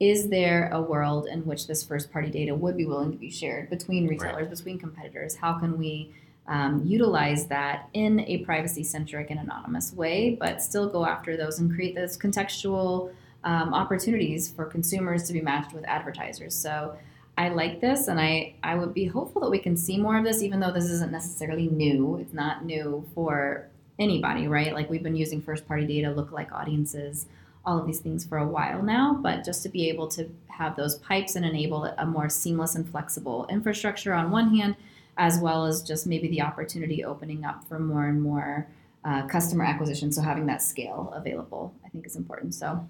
is 0.00 0.28
there 0.28 0.68
a 0.72 0.82
world 0.82 1.26
in 1.26 1.46
which 1.46 1.68
this 1.68 1.84
first 1.84 2.12
party 2.12 2.28
data 2.28 2.54
would 2.54 2.76
be 2.76 2.84
willing 2.84 3.12
to 3.12 3.16
be 3.16 3.30
shared 3.30 3.70
between 3.70 4.08
retailers, 4.08 4.48
right. 4.48 4.50
between 4.50 4.78
competitors? 4.78 5.36
How 5.36 5.54
can 5.54 5.78
we 5.78 6.12
um, 6.46 6.82
utilize 6.84 7.46
that 7.46 7.88
in 7.94 8.20
a 8.20 8.38
privacy 8.38 8.84
centric 8.84 9.30
and 9.30 9.40
anonymous 9.40 9.92
way, 9.92 10.36
but 10.38 10.62
still 10.62 10.88
go 10.88 11.06
after 11.06 11.36
those 11.36 11.58
and 11.58 11.74
create 11.74 11.94
those 11.94 12.18
contextual 12.18 13.12
um, 13.44 13.74
opportunities 13.74 14.50
for 14.50 14.64
consumers 14.64 15.24
to 15.24 15.32
be 15.32 15.40
matched 15.40 15.72
with 15.72 15.84
advertisers. 15.84 16.54
So 16.54 16.96
I 17.36 17.48
like 17.48 17.80
this, 17.80 18.08
and 18.08 18.20
I, 18.20 18.54
I 18.62 18.74
would 18.74 18.94
be 18.94 19.06
hopeful 19.06 19.42
that 19.42 19.50
we 19.50 19.58
can 19.58 19.76
see 19.76 19.98
more 19.98 20.16
of 20.16 20.24
this, 20.24 20.42
even 20.42 20.60
though 20.60 20.70
this 20.70 20.84
isn't 20.84 21.10
necessarily 21.10 21.68
new. 21.68 22.18
It's 22.18 22.32
not 22.32 22.64
new 22.64 23.04
for 23.14 23.68
anybody, 23.98 24.46
right? 24.46 24.72
Like 24.72 24.90
we've 24.90 25.02
been 25.02 25.16
using 25.16 25.40
first 25.40 25.66
party 25.66 25.86
data, 25.86 26.08
lookalike 26.08 26.52
audiences, 26.52 27.26
all 27.64 27.78
of 27.78 27.86
these 27.86 28.00
things 28.00 28.24
for 28.24 28.38
a 28.38 28.46
while 28.46 28.82
now, 28.82 29.18
but 29.20 29.44
just 29.44 29.62
to 29.62 29.68
be 29.68 29.88
able 29.88 30.06
to 30.08 30.28
have 30.48 30.76
those 30.76 30.96
pipes 30.98 31.34
and 31.34 31.44
enable 31.44 31.84
a 31.84 32.06
more 32.06 32.28
seamless 32.28 32.74
and 32.74 32.88
flexible 32.88 33.46
infrastructure 33.48 34.12
on 34.12 34.30
one 34.30 34.54
hand 34.54 34.76
as 35.16 35.38
well 35.38 35.66
as 35.66 35.82
just 35.82 36.06
maybe 36.06 36.28
the 36.28 36.42
opportunity 36.42 37.04
opening 37.04 37.44
up 37.44 37.64
for 37.68 37.78
more 37.78 38.06
and 38.06 38.22
more 38.22 38.68
uh, 39.04 39.26
customer 39.26 39.64
acquisition. 39.64 40.12
So 40.12 40.22
having 40.22 40.46
that 40.46 40.62
scale 40.62 41.12
available, 41.14 41.74
I 41.84 41.88
think, 41.88 42.06
is 42.06 42.16
important. 42.16 42.54
So. 42.54 42.86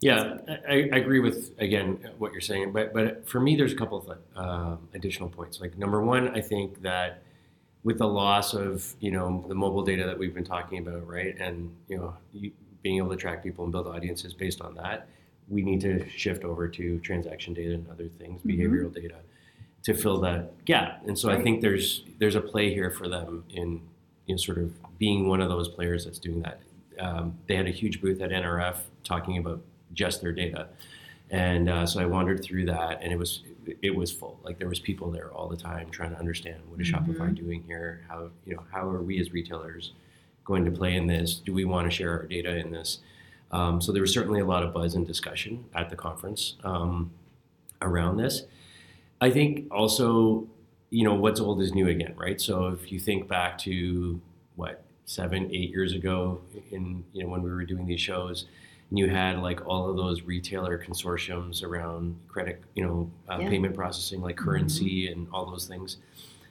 Yeah, 0.00 0.38
I, 0.68 0.90
I, 0.92 0.96
agree 0.96 1.20
with 1.20 1.54
again 1.58 2.10
what 2.18 2.32
you're 2.32 2.42
saying, 2.42 2.72
but 2.72 2.92
but 2.92 3.26
for 3.26 3.40
me, 3.40 3.56
there's 3.56 3.72
a 3.72 3.76
couple 3.76 3.98
of 3.98 4.18
uh, 4.36 4.76
additional 4.92 5.30
points. 5.30 5.60
Like 5.60 5.78
number 5.78 6.02
one, 6.02 6.28
I 6.28 6.42
think 6.42 6.82
that 6.82 7.22
with 7.84 7.98
the 7.98 8.08
loss 8.08 8.52
of 8.52 8.94
you 9.00 9.12
know 9.12 9.44
the 9.48 9.54
mobile 9.54 9.82
data 9.82 10.04
that 10.04 10.18
we've 10.18 10.34
been 10.34 10.44
talking 10.44 10.78
about, 10.78 11.06
right, 11.06 11.34
and 11.38 11.74
you 11.88 11.96
know 11.96 12.14
you, 12.34 12.52
being 12.82 12.98
able 12.98 13.10
to 13.10 13.16
track 13.16 13.42
people 13.42 13.64
and 13.64 13.72
build 13.72 13.86
audiences 13.86 14.34
based 14.34 14.60
on 14.60 14.74
that, 14.74 15.08
we 15.48 15.62
need 15.62 15.80
to 15.80 16.06
shift 16.10 16.44
over 16.44 16.68
to 16.68 16.98
transaction 16.98 17.54
data 17.54 17.72
and 17.72 17.88
other 17.88 18.08
things, 18.18 18.42
mm-hmm. 18.42 18.50
behavioral 18.50 18.92
data 18.92 19.16
to 19.84 19.94
fill 19.94 20.20
that 20.20 20.64
gap. 20.64 21.02
And 21.06 21.18
so 21.18 21.28
right. 21.28 21.38
I 21.38 21.42
think 21.42 21.60
there's 21.60 22.04
there's 22.18 22.34
a 22.34 22.40
play 22.40 22.72
here 22.72 22.90
for 22.90 23.08
them 23.08 23.44
in 23.50 23.80
in 24.26 24.38
sort 24.38 24.58
of 24.58 24.72
being 24.98 25.28
one 25.28 25.40
of 25.40 25.48
those 25.48 25.68
players 25.68 26.04
that's 26.04 26.18
doing 26.18 26.40
that. 26.42 26.60
um, 26.98 27.36
they 27.46 27.56
had 27.56 27.66
a 27.66 27.70
huge 27.70 28.00
booth 28.00 28.20
at 28.20 28.30
NRF 28.30 28.76
talking 29.02 29.36
about 29.38 29.60
just 29.92 30.22
their 30.22 30.32
data, 30.32 30.68
and 31.30 31.68
uh, 31.68 31.86
so 31.86 32.00
I 32.00 32.06
wandered 32.06 32.42
through 32.42 32.66
that, 32.66 33.00
and 33.02 33.12
it 33.12 33.18
was 33.18 33.42
it 33.82 33.94
was 33.94 34.10
full. 34.12 34.38
Like 34.42 34.58
there 34.58 34.68
was 34.68 34.78
people 34.80 35.10
there 35.10 35.30
all 35.32 35.48
the 35.48 35.56
time 35.56 35.90
trying 35.90 36.10
to 36.10 36.18
understand 36.18 36.58
what 36.68 36.80
is 36.80 36.90
Mhm. 36.90 37.06
Shopify 37.06 37.34
doing 37.34 37.62
here? 37.66 38.04
How 38.08 38.30
you 38.46 38.54
know 38.54 38.62
how 38.72 38.88
are 38.88 39.02
we 39.02 39.18
as 39.20 39.32
retailers 39.32 39.92
going 40.44 40.64
to 40.64 40.70
play 40.70 40.94
in 40.96 41.06
this? 41.06 41.36
Do 41.36 41.52
we 41.54 41.64
want 41.64 41.90
to 41.90 41.90
share 41.90 42.10
our 42.12 42.22
data 42.26 42.56
in 42.56 42.70
this? 42.70 42.98
Um, 43.50 43.80
so 43.80 43.92
there 43.92 44.02
was 44.02 44.12
certainly 44.12 44.40
a 44.40 44.44
lot 44.46 44.62
of 44.62 44.72
buzz 44.72 44.94
and 44.94 45.06
discussion 45.06 45.64
at 45.74 45.88
the 45.90 45.96
conference 45.96 46.56
um, 46.64 47.10
around 47.82 48.16
this. 48.18 48.42
I 49.24 49.30
think 49.30 49.68
also, 49.70 50.46
you 50.90 51.02
know, 51.02 51.14
what's 51.14 51.40
old 51.40 51.62
is 51.62 51.72
new 51.72 51.88
again, 51.88 52.12
right? 52.14 52.38
So 52.38 52.68
if 52.68 52.92
you 52.92 53.00
think 53.00 53.26
back 53.26 53.56
to 53.60 54.20
what 54.56 54.82
seven, 55.06 55.48
eight 55.50 55.70
years 55.70 55.94
ago, 55.94 56.42
in 56.70 57.02
you 57.14 57.22
know 57.24 57.30
when 57.30 57.42
we 57.42 57.50
were 57.50 57.64
doing 57.64 57.86
these 57.86 58.02
shows, 58.02 58.44
and 58.90 58.98
you 58.98 59.08
had 59.08 59.38
like 59.38 59.66
all 59.66 59.88
of 59.88 59.96
those 59.96 60.20
retailer 60.22 60.78
consortiums 60.78 61.62
around 61.64 62.16
credit, 62.28 62.60
you 62.74 62.84
know, 62.84 63.10
uh, 63.30 63.38
Yeah. 63.40 63.48
payment 63.48 63.74
processing 63.74 64.20
like 64.20 64.36
currency 64.36 65.08
and 65.10 65.26
all 65.32 65.46
those 65.46 65.66
things, 65.66 65.96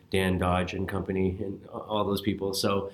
Dan 0.09 0.39
Dodge 0.39 0.73
and 0.73 0.89
company 0.89 1.37
and 1.39 1.63
all 1.71 2.03
those 2.03 2.21
people. 2.21 2.55
So 2.55 2.91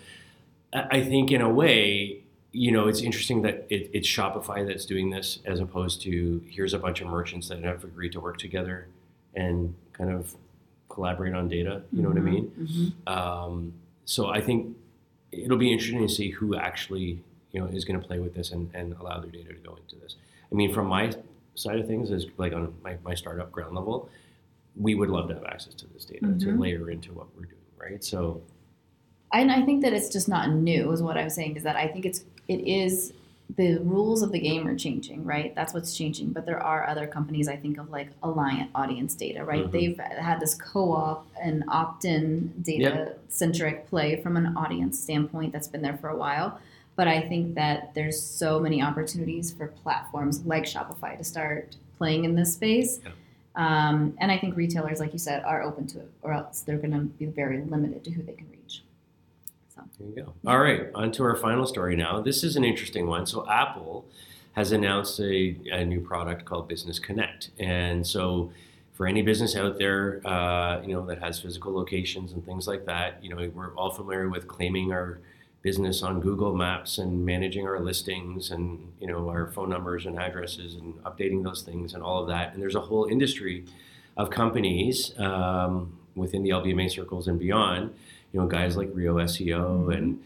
I 0.74 0.98
I 0.98 1.02
think 1.06 1.32
in 1.32 1.40
a 1.42 1.50
way, 1.50 2.20
you 2.52 2.72
know, 2.74 2.90
it's 2.90 3.02
interesting 3.02 3.44
that 3.44 3.66
it, 3.70 3.90
it's 3.94 4.10
Shopify 4.10 4.68
that's 4.68 4.86
doing 4.86 5.10
this 5.10 5.40
as 5.46 5.62
opposed 5.62 6.02
to 6.02 6.42
here's 6.50 6.74
a 6.74 6.80
bunch 6.80 7.00
of 7.00 7.08
merchants 7.08 7.48
that 7.48 7.64
have 7.64 7.86
agreed 7.86 8.12
to 8.12 8.20
work 8.20 8.38
together 8.40 8.88
and 9.36 9.74
kind 9.94 10.12
of 10.12 10.36
collaborate 10.90 11.34
on 11.34 11.48
data. 11.48 11.82
You 11.92 12.02
know 12.04 12.10
what 12.10 12.18
I 12.18 12.22
mean? 12.22 12.52
Mhm. 13.08 13.08
Um, 13.12 13.74
so 14.06 14.28
I 14.28 14.42
think 14.42 14.76
it'll 15.32 15.58
be 15.58 15.72
interesting 15.72 16.02
to 16.08 16.10
see 16.14 16.32
who 16.32 16.56
actually 16.56 17.22
you 17.52 17.60
know 17.60 17.68
is 17.68 17.86
going 17.86 18.00
to 18.00 18.06
play 18.08 18.20
with 18.20 18.34
this 18.34 18.52
and, 18.52 18.70
and 18.74 18.94
allow 19.00 19.20
their 19.20 19.32
data 19.32 19.50
to 19.54 19.60
go 19.60 19.76
into 19.76 19.96
this. 19.96 20.16
I 20.52 20.56
mean, 20.56 20.74
from 20.74 20.88
my 20.88 21.12
side 21.56 21.80
of 21.80 21.88
things, 21.88 22.10
is 22.12 22.26
like 22.38 22.54
on 22.54 22.74
my, 22.84 22.98
my 23.04 23.14
startup 23.16 23.52
ground 23.52 23.76
level, 23.76 24.10
we 24.76 24.96
would 24.96 25.10
love 25.10 25.28
to 25.28 25.34
have 25.36 25.44
access 25.46 25.74
to 25.76 25.88
this 25.94 26.06
data 26.06 26.26
to 26.28 26.46
Mhm. 26.48 26.60
layer 26.60 26.90
into 26.90 27.12
what 27.14 27.28
we're 27.36 27.46
doing, 27.46 27.56
right? 27.78 28.04
So 28.04 28.42
And 29.32 29.52
I 29.52 29.64
think 29.64 29.84
that 29.84 29.94
it's 29.94 30.10
just 30.10 30.28
not 30.28 30.50
new, 30.52 30.92
is 30.92 31.04
what 31.04 31.16
I'm 31.18 31.30
saying. 31.30 31.56
Is 31.58 31.64
that 31.64 31.76
I 31.76 31.88
think 31.88 32.06
it's 32.06 32.24
it 32.48 32.62
is 32.68 33.14
the 33.56 33.80
rules 33.80 34.22
of 34.22 34.32
the 34.32 34.40
game 34.40 34.68
are 34.68 34.76
changing, 34.78 35.26
right? 35.26 35.56
That's 35.56 35.74
what's 35.74 35.98
changing. 35.98 36.34
But 36.34 36.46
there 36.46 36.62
are 36.62 36.88
other 36.88 37.08
companies. 37.08 37.48
I 37.48 37.56
think 37.56 37.78
of 37.80 37.90
like 37.90 38.10
Alliant 38.22 38.70
Audience 38.76 39.16
Data, 39.16 39.44
right? 39.44 39.66
Mhm. 39.66 39.72
They've 39.72 39.98
had 39.98 40.40
this 40.40 40.54
co-op 40.54 41.28
and 41.42 41.64
opt-in 41.68 42.54
data 42.62 43.16
centric 43.28 43.88
play 43.90 44.22
from 44.22 44.38
an 44.38 44.56
audience 44.56 45.00
standpoint 45.00 45.52
that's 45.52 45.68
been 45.68 45.82
there 45.82 45.98
for 45.98 46.10
a 46.10 46.16
while. 46.16 46.60
But 46.96 47.08
I 47.08 47.22
think 47.22 47.56
that 47.56 47.94
there's 47.96 48.22
so 48.22 48.60
many 48.60 48.82
opportunities 48.82 49.52
for 49.52 49.68
platforms 49.68 50.46
like 50.46 50.66
Shopify 50.66 51.18
to 51.18 51.24
start 51.24 51.76
playing 51.98 52.26
in 52.26 52.36
this 52.36 52.54
space. 52.54 53.00
Yeah. 53.04 53.12
Um, 53.56 54.14
and 54.20 54.32
I 54.32 54.38
think 54.38 54.56
retailers, 54.56 55.00
like 55.00 55.12
you 55.12 55.20
said, 55.20 55.44
are 55.44 55.62
open 55.64 55.88
to 55.88 56.00
it, 56.00 56.12
or 56.22 56.34
else 56.34 56.62
they're 56.62 56.78
going 56.78 56.92
to 56.92 57.00
be 57.00 57.26
very 57.26 57.62
limited 57.62 58.04
to 58.06 58.12
who 58.12 58.22
they 58.22 58.34
can 58.34 58.48
reach. 58.52 58.84
So. 59.98 60.04
There 60.04 60.10
you 60.10 60.24
go. 60.24 60.34
All 60.50 60.60
right, 60.60 60.90
on 60.96 61.12
to 61.14 61.24
our 61.24 61.36
final 61.36 61.66
story 61.66 61.96
now. 61.96 62.22
This 62.22 62.44
is 62.44 62.56
an 62.56 62.64
interesting 62.64 63.08
one. 63.08 63.26
So, 63.26 63.48
Apple 63.50 64.06
has 64.54 64.72
announced 64.72 65.20
a, 65.20 65.56
a 65.72 65.86
new 65.86 66.02
product 66.02 66.46
called 66.46 66.68
Business 66.68 67.00
Connect. 67.00 67.52
And 67.60 68.06
so, 68.06 68.52
for 68.94 69.08
any 69.08 69.22
business 69.22 69.56
out 69.56 69.78
there, 69.78 70.22
uh, 70.28 70.82
you 70.82 70.94
know, 70.94 71.06
that 71.06 71.20
has 71.20 71.40
physical 71.40 71.74
locations 71.74 72.34
and 72.34 72.46
things 72.46 72.68
like 72.68 72.86
that, 72.86 73.24
you 73.24 73.34
know, 73.34 73.50
we're 73.56 73.74
all 73.76 73.92
familiar 73.92 74.28
with 74.28 74.48
claiming 74.48 74.92
our 74.92 75.20
business 75.62 76.04
on 76.04 76.20
Google 76.20 76.54
Maps 76.56 76.98
and 76.98 77.26
managing 77.26 77.66
our 77.66 77.80
listings 77.80 78.52
and, 78.52 78.92
you 79.00 79.08
know, 79.08 79.30
our 79.30 79.52
phone 79.52 79.70
numbers 79.70 80.06
and 80.06 80.18
addresses 80.18 80.76
and 80.76 80.96
updating 81.04 81.44
those 81.44 81.62
things 81.62 81.94
and 81.94 82.04
all 82.04 82.22
of 82.22 82.28
that. 82.28 82.54
And 82.54 82.62
there's 82.62 82.76
a 82.76 82.82
whole 82.82 83.06
industry 83.06 83.66
of 84.18 84.30
companies 84.30 85.18
um, 85.18 85.98
within 86.16 86.44
the 86.44 86.50
LBMA 86.50 86.92
circles 86.92 87.28
and 87.28 87.40
beyond 87.40 87.94
you 88.32 88.40
know, 88.40 88.48
guys 88.48 88.78
like 88.78 88.90
Rio 88.94 89.16
SEO 89.16 89.96
and 89.96 90.22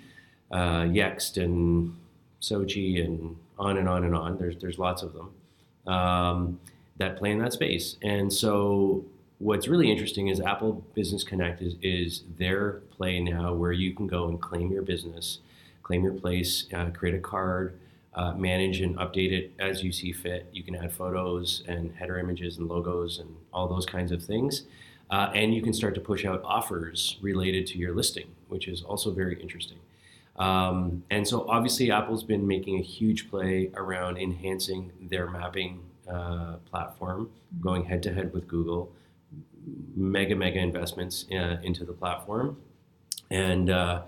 uh, 0.51 0.83
Yext 0.83 1.41
and 1.41 1.95
SOCi 2.41 3.03
and 3.03 3.35
on 3.57 3.77
and 3.77 3.87
on 3.87 4.03
and 4.03 4.15
on. 4.15 4.37
There's 4.37 4.57
there's 4.57 4.77
lots 4.77 5.01
of 5.01 5.13
them 5.13 5.93
um, 5.93 6.59
that 6.97 7.17
play 7.17 7.31
in 7.31 7.39
that 7.39 7.53
space. 7.53 7.97
And 8.01 8.31
so, 8.31 9.05
what's 9.39 9.67
really 9.67 9.91
interesting 9.91 10.27
is 10.27 10.39
Apple 10.39 10.83
Business 10.93 11.23
Connect 11.23 11.61
is 11.61 11.75
is 11.81 12.23
their 12.37 12.81
play 12.91 13.19
now, 13.19 13.53
where 13.53 13.71
you 13.71 13.93
can 13.93 14.07
go 14.07 14.27
and 14.27 14.41
claim 14.41 14.71
your 14.71 14.83
business, 14.83 15.39
claim 15.81 16.03
your 16.03 16.13
place, 16.13 16.67
uh, 16.73 16.89
create 16.89 17.15
a 17.15 17.19
card. 17.19 17.79
Uh, 18.15 18.31
manage 18.35 18.79
and 18.79 18.95
update 18.97 19.31
it 19.31 19.51
as 19.57 19.83
you 19.83 19.91
see 19.91 20.11
fit. 20.11 20.47
You 20.53 20.61
can 20.61 20.75
add 20.75 20.93
photos 20.93 21.63
and 21.67 21.95
header 21.95 22.19
images 22.19 22.59
and 22.59 22.67
logos 22.67 23.17
and 23.17 23.35
all 23.51 23.67
those 23.67 23.87
kinds 23.87 24.11
of 24.11 24.23
things. 24.23 24.65
Uh, 25.13 25.29
and 25.35 25.53
you 25.53 25.61
can 25.61 25.73
start 25.73 25.93
to 25.93 26.01
push 26.01 26.25
out 26.25 26.41
offers 26.43 27.19
related 27.21 27.67
to 27.67 27.77
your 27.77 27.93
listing, 27.93 28.25
which 28.47 28.67
is 28.67 28.81
also 28.81 29.11
very 29.11 29.39
interesting. 29.39 29.77
Um, 30.37 31.03
and 31.11 31.27
so, 31.27 31.45
obviously, 31.47 31.91
Apple's 31.91 32.23
been 32.23 32.47
making 32.47 32.79
a 32.79 32.81
huge 32.81 33.29
play 33.29 33.69
around 33.75 34.17
enhancing 34.17 34.91
their 35.11 35.29
mapping 35.29 35.83
uh, 36.11 36.55
platform, 36.71 37.29
going 37.61 37.85
head 37.85 38.01
to 38.03 38.11
head 38.11 38.33
with 38.33 38.47
Google, 38.47 38.91
mega, 39.95 40.35
mega 40.35 40.57
investments 40.57 41.25
uh, 41.31 41.57
into 41.61 41.85
the 41.85 41.93
platform. 41.93 42.57
And, 43.29 43.69
uh, 43.69 44.01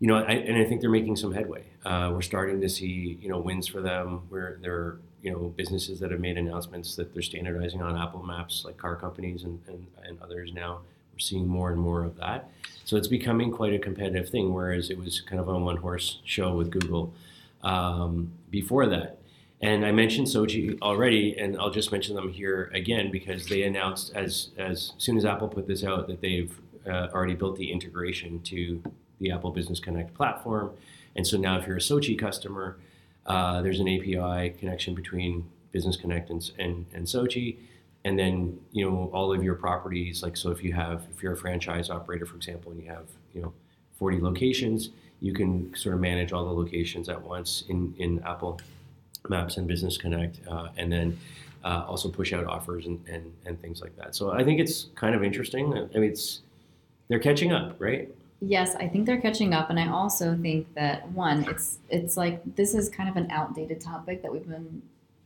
you 0.00 0.08
know, 0.08 0.16
I, 0.16 0.32
and 0.32 0.58
I 0.58 0.64
think 0.64 0.80
they're 0.80 0.90
making 0.90 1.14
some 1.14 1.32
headway. 1.32 1.62
Uh, 1.84 2.10
we're 2.12 2.22
starting 2.22 2.60
to 2.60 2.68
see, 2.68 3.18
you 3.20 3.28
know, 3.28 3.38
wins 3.38 3.68
for 3.68 3.80
them 3.80 4.22
where 4.30 4.58
they're 4.60 4.96
you 5.24 5.32
know 5.32 5.54
businesses 5.56 5.98
that 6.00 6.10
have 6.10 6.20
made 6.20 6.36
announcements 6.36 6.94
that 6.96 7.14
they're 7.14 7.22
standardizing 7.22 7.80
on 7.80 7.96
Apple 7.96 8.22
Maps, 8.22 8.62
like 8.64 8.76
car 8.76 8.94
companies 8.94 9.42
and, 9.42 9.58
and, 9.66 9.86
and 10.04 10.20
others 10.20 10.52
now. 10.52 10.82
We're 11.12 11.18
seeing 11.18 11.48
more 11.48 11.70
and 11.70 11.80
more 11.80 12.04
of 12.04 12.16
that. 12.16 12.50
So 12.84 12.96
it's 12.98 13.08
becoming 13.08 13.50
quite 13.50 13.72
a 13.72 13.78
competitive 13.78 14.28
thing, 14.28 14.52
whereas 14.52 14.90
it 14.90 14.98
was 14.98 15.22
kind 15.22 15.40
of 15.40 15.48
a 15.48 15.58
one 15.58 15.78
horse 15.78 16.20
show 16.24 16.54
with 16.54 16.70
Google 16.70 17.14
um, 17.62 18.32
before 18.50 18.86
that. 18.86 19.18
And 19.62 19.86
I 19.86 19.92
mentioned 19.92 20.26
SOCi 20.26 20.78
already, 20.82 21.38
and 21.38 21.56
I'll 21.56 21.70
just 21.70 21.90
mention 21.90 22.14
them 22.16 22.30
here 22.30 22.70
again 22.74 23.10
because 23.10 23.46
they 23.46 23.62
announced 23.62 24.12
as 24.14 24.50
as 24.58 24.92
soon 24.98 25.16
as 25.16 25.24
Apple 25.24 25.48
put 25.48 25.66
this 25.66 25.82
out 25.82 26.06
that 26.08 26.20
they've 26.20 26.54
uh, 26.86 27.08
already 27.14 27.34
built 27.34 27.56
the 27.56 27.72
integration 27.72 28.42
to 28.42 28.82
the 29.20 29.30
Apple 29.30 29.52
Business 29.52 29.80
Connect 29.80 30.12
platform. 30.12 30.72
And 31.16 31.26
so 31.26 31.38
now, 31.38 31.58
if 31.58 31.66
you're 31.66 31.78
a 31.78 31.80
SOCi 31.80 32.18
customer, 32.18 32.76
uh, 33.26 33.62
there's 33.62 33.80
an 33.80 33.88
API 33.88 34.50
connection 34.58 34.94
between 34.94 35.48
Business 35.72 35.96
Connect 35.96 36.30
and, 36.30 36.50
and, 36.58 36.86
and 36.92 37.06
SOCi, 37.06 37.56
and 38.04 38.18
then 38.18 38.58
you 38.72 38.88
know 38.88 39.10
all 39.12 39.32
of 39.32 39.42
your 39.42 39.54
properties. 39.54 40.22
Like 40.22 40.36
so, 40.36 40.50
if 40.50 40.62
you 40.62 40.72
have 40.72 41.04
if 41.14 41.22
you're 41.22 41.32
a 41.32 41.36
franchise 41.36 41.90
operator, 41.90 42.26
for 42.26 42.36
example, 42.36 42.72
and 42.72 42.82
you 42.82 42.88
have 42.88 43.06
you 43.34 43.42
know 43.42 43.52
40 43.98 44.20
locations, 44.20 44.90
you 45.20 45.32
can 45.32 45.74
sort 45.74 45.94
of 45.94 46.00
manage 46.00 46.32
all 46.32 46.44
the 46.44 46.52
locations 46.52 47.08
at 47.08 47.20
once 47.22 47.64
in 47.68 47.94
in 47.98 48.22
Apple 48.24 48.60
Maps 49.28 49.56
and 49.56 49.66
Business 49.66 49.96
Connect, 49.96 50.38
uh, 50.46 50.68
and 50.76 50.92
then 50.92 51.18
uh, 51.64 51.84
also 51.88 52.10
push 52.10 52.32
out 52.32 52.44
offers 52.44 52.86
and, 52.86 53.02
and 53.08 53.32
and 53.46 53.60
things 53.60 53.80
like 53.80 53.96
that. 53.96 54.14
So 54.14 54.32
I 54.32 54.44
think 54.44 54.60
it's 54.60 54.86
kind 54.94 55.14
of 55.14 55.24
interesting. 55.24 55.72
I 55.72 55.98
mean, 55.98 56.10
it's 56.10 56.42
they're 57.08 57.18
catching 57.18 57.52
up, 57.52 57.76
right? 57.78 58.08
Yes, 58.46 58.74
I 58.76 58.88
think 58.88 59.06
they're 59.06 59.20
catching 59.20 59.54
up, 59.54 59.70
and 59.70 59.80
I 59.80 59.88
also 59.88 60.36
think 60.36 60.74
that 60.74 61.10
one, 61.12 61.44
it's 61.48 61.78
it's 61.88 62.16
like 62.16 62.42
this 62.56 62.74
is 62.74 62.88
kind 62.90 63.08
of 63.08 63.16
an 63.16 63.30
outdated 63.30 63.80
topic 63.80 64.22
that 64.22 64.32
we've 64.32 64.46
been, 64.46 64.82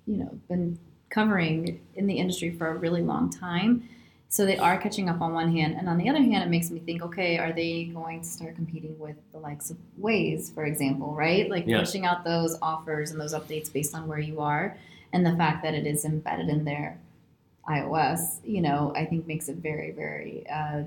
you 0.06 0.18
know, 0.18 0.38
been 0.48 0.78
covering 1.10 1.80
in 1.96 2.06
the 2.06 2.14
industry 2.14 2.50
for 2.50 2.68
a 2.68 2.76
really 2.76 3.02
long 3.02 3.28
time. 3.30 3.88
So 4.28 4.44
they 4.44 4.58
are 4.58 4.76
catching 4.78 5.08
up 5.08 5.20
on 5.20 5.32
one 5.32 5.50
hand, 5.50 5.74
and 5.76 5.88
on 5.88 5.98
the 5.98 6.08
other 6.08 6.20
hand, 6.20 6.44
it 6.44 6.48
makes 6.50 6.70
me 6.70 6.80
think, 6.80 7.02
okay, 7.02 7.38
are 7.38 7.52
they 7.52 7.84
going 7.84 8.20
to 8.20 8.26
start 8.26 8.54
competing 8.54 8.96
with 8.98 9.16
the 9.32 9.38
likes 9.38 9.70
of 9.70 9.78
Waze, 10.00 10.54
for 10.54 10.64
example, 10.64 11.14
right? 11.14 11.50
Like 11.50 11.66
Yeah. 11.66 11.80
pushing 11.80 12.04
out 12.04 12.24
those 12.24 12.56
offers 12.62 13.10
and 13.10 13.20
those 13.20 13.34
updates 13.34 13.72
based 13.72 13.94
on 13.94 14.06
where 14.06 14.20
you 14.20 14.40
are, 14.40 14.76
and 15.12 15.26
the 15.26 15.34
fact 15.34 15.64
that 15.64 15.74
it 15.74 15.86
is 15.86 16.04
embedded 16.04 16.48
in 16.50 16.64
their 16.64 16.98
iOS, 17.68 18.38
you 18.44 18.60
know, 18.60 18.92
I 18.94 19.06
think 19.06 19.26
makes 19.26 19.48
it 19.48 19.56
very, 19.56 19.90
very 19.90 20.46
uh, 20.48 20.84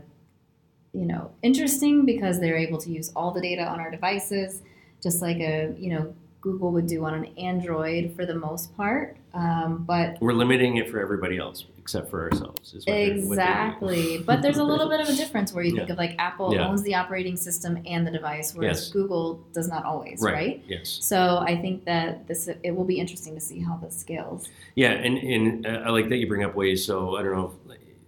you 0.93 1.05
know 1.05 1.31
interesting 1.41 2.05
because 2.05 2.39
they're 2.39 2.57
able 2.57 2.77
to 2.77 2.91
use 2.91 3.11
all 3.15 3.31
the 3.31 3.41
data 3.41 3.63
on 3.63 3.79
our 3.79 3.89
devices 3.91 4.61
just 5.01 5.21
like 5.21 5.37
a 5.37 5.73
you 5.77 5.89
know 5.89 6.13
google 6.41 6.71
would 6.71 6.87
do 6.87 7.05
on 7.05 7.13
an 7.13 7.25
android 7.37 8.13
for 8.15 8.25
the 8.25 8.35
most 8.35 8.75
part 8.75 9.17
um, 9.33 9.85
but 9.87 10.17
We're 10.19 10.33
limiting 10.33 10.75
it 10.75 10.89
for 10.89 10.99
everybody 10.99 11.37
else 11.37 11.63
except 11.77 12.09
for 12.09 12.23
ourselves. 12.29 12.73
Is 12.73 12.85
what 12.85 12.93
they're- 12.93 13.05
they're 13.07 13.15
exactly 13.17 14.17
but 14.17 14.41
there's 14.41 14.57
a 14.57 14.63
little 14.63 14.89
bit 14.89 14.99
of 14.99 15.07
a 15.07 15.13
difference 15.15 15.53
where 15.53 15.63
you 15.63 15.71
think 15.77 15.87
Yeah. 15.87 15.93
of 15.93 15.97
like 15.97 16.15
apple 16.19 16.53
Yeah. 16.53 16.67
owns 16.67 16.83
the 16.83 16.95
operating 16.95 17.37
system 17.37 17.81
and 17.85 18.05
the 18.05 18.11
device 18.11 18.53
whereas 18.53 18.79
Yes. 18.81 18.89
google 18.91 19.39
does 19.53 19.69
not 19.69 19.85
always 19.85 20.19
right. 20.21 20.61
Yes. 20.67 20.89
so 21.01 21.37
i 21.47 21.55
think 21.55 21.85
that 21.85 22.27
this 22.27 22.49
it 22.63 22.71
will 22.75 22.83
be 22.83 22.99
interesting 22.99 23.33
to 23.35 23.39
see 23.41 23.59
how 23.61 23.77
this 23.77 23.95
scales 23.97 24.49
Yeah, 24.75 24.91
and, 24.91 25.17
and 25.19 25.65
uh, 25.65 25.83
I 25.85 25.89
like 25.91 26.09
that 26.09 26.17
you 26.17 26.27
bring 26.27 26.43
up 26.43 26.53
Waze. 26.55 26.79
So 26.79 27.15
I 27.15 27.23
don't 27.23 27.31
know, 27.33 27.53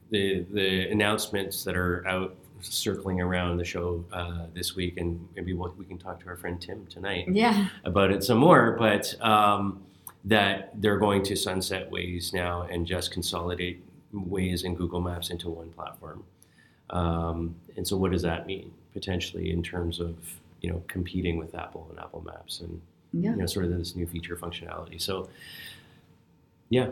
the 0.10 0.46
the 0.52 0.90
announcements 0.90 1.64
that 1.64 1.76
are 1.78 2.06
out 2.08 2.36
circling 2.64 3.22
around 3.22 3.58
the 3.58 3.66
show 3.66 4.04
uh, 4.12 4.46
this 4.54 4.76
week, 4.76 4.98
and 4.98 5.28
maybe 5.36 5.54
we'll, 5.54 5.74
we 5.78 5.86
can 5.86 5.98
talk 5.98 6.20
to 6.22 6.28
our 6.28 6.36
friend 6.38 6.60
Tim 6.62 6.86
tonight 6.88 7.28
Yeah. 7.30 7.68
about 7.84 8.12
it 8.12 8.24
some 8.24 8.38
more. 8.38 8.76
But 8.78 9.14
um, 9.22 9.84
that 10.26 10.72
they're 10.82 10.98
going 11.00 11.24
to 11.24 11.36
sunset 11.36 11.92
Waze 11.92 12.34
now 12.34 12.64
and 12.64 12.86
just 12.88 13.12
consolidate 13.12 13.84
Waze 14.14 14.64
and 14.64 14.78
Google 14.78 15.02
Maps 15.02 15.30
into 15.30 15.50
one 15.50 15.70
platform. 15.72 16.24
Um, 16.90 17.56
and 17.76 17.88
so, 17.88 17.98
what 17.98 18.12
does 18.12 18.22
that 18.22 18.46
mean 18.46 18.72
potentially 18.94 19.52
in 19.52 19.64
terms 19.64 20.00
of 20.00 20.16
you 20.62 20.70
know 20.70 20.84
competing 20.88 21.38
with 21.38 21.56
Apple 21.56 21.88
and 21.90 22.00
Apple 22.00 22.22
Maps 22.22 22.60
and 22.62 22.80
Yeah. 23.12 23.32
you 23.32 23.38
know 23.38 23.46
sort 23.48 23.66
of 23.66 23.78
this 23.78 23.96
new 23.96 24.06
feature 24.06 24.36
functionality? 24.38 25.02
So, 25.02 25.30
yeah, 26.70 26.90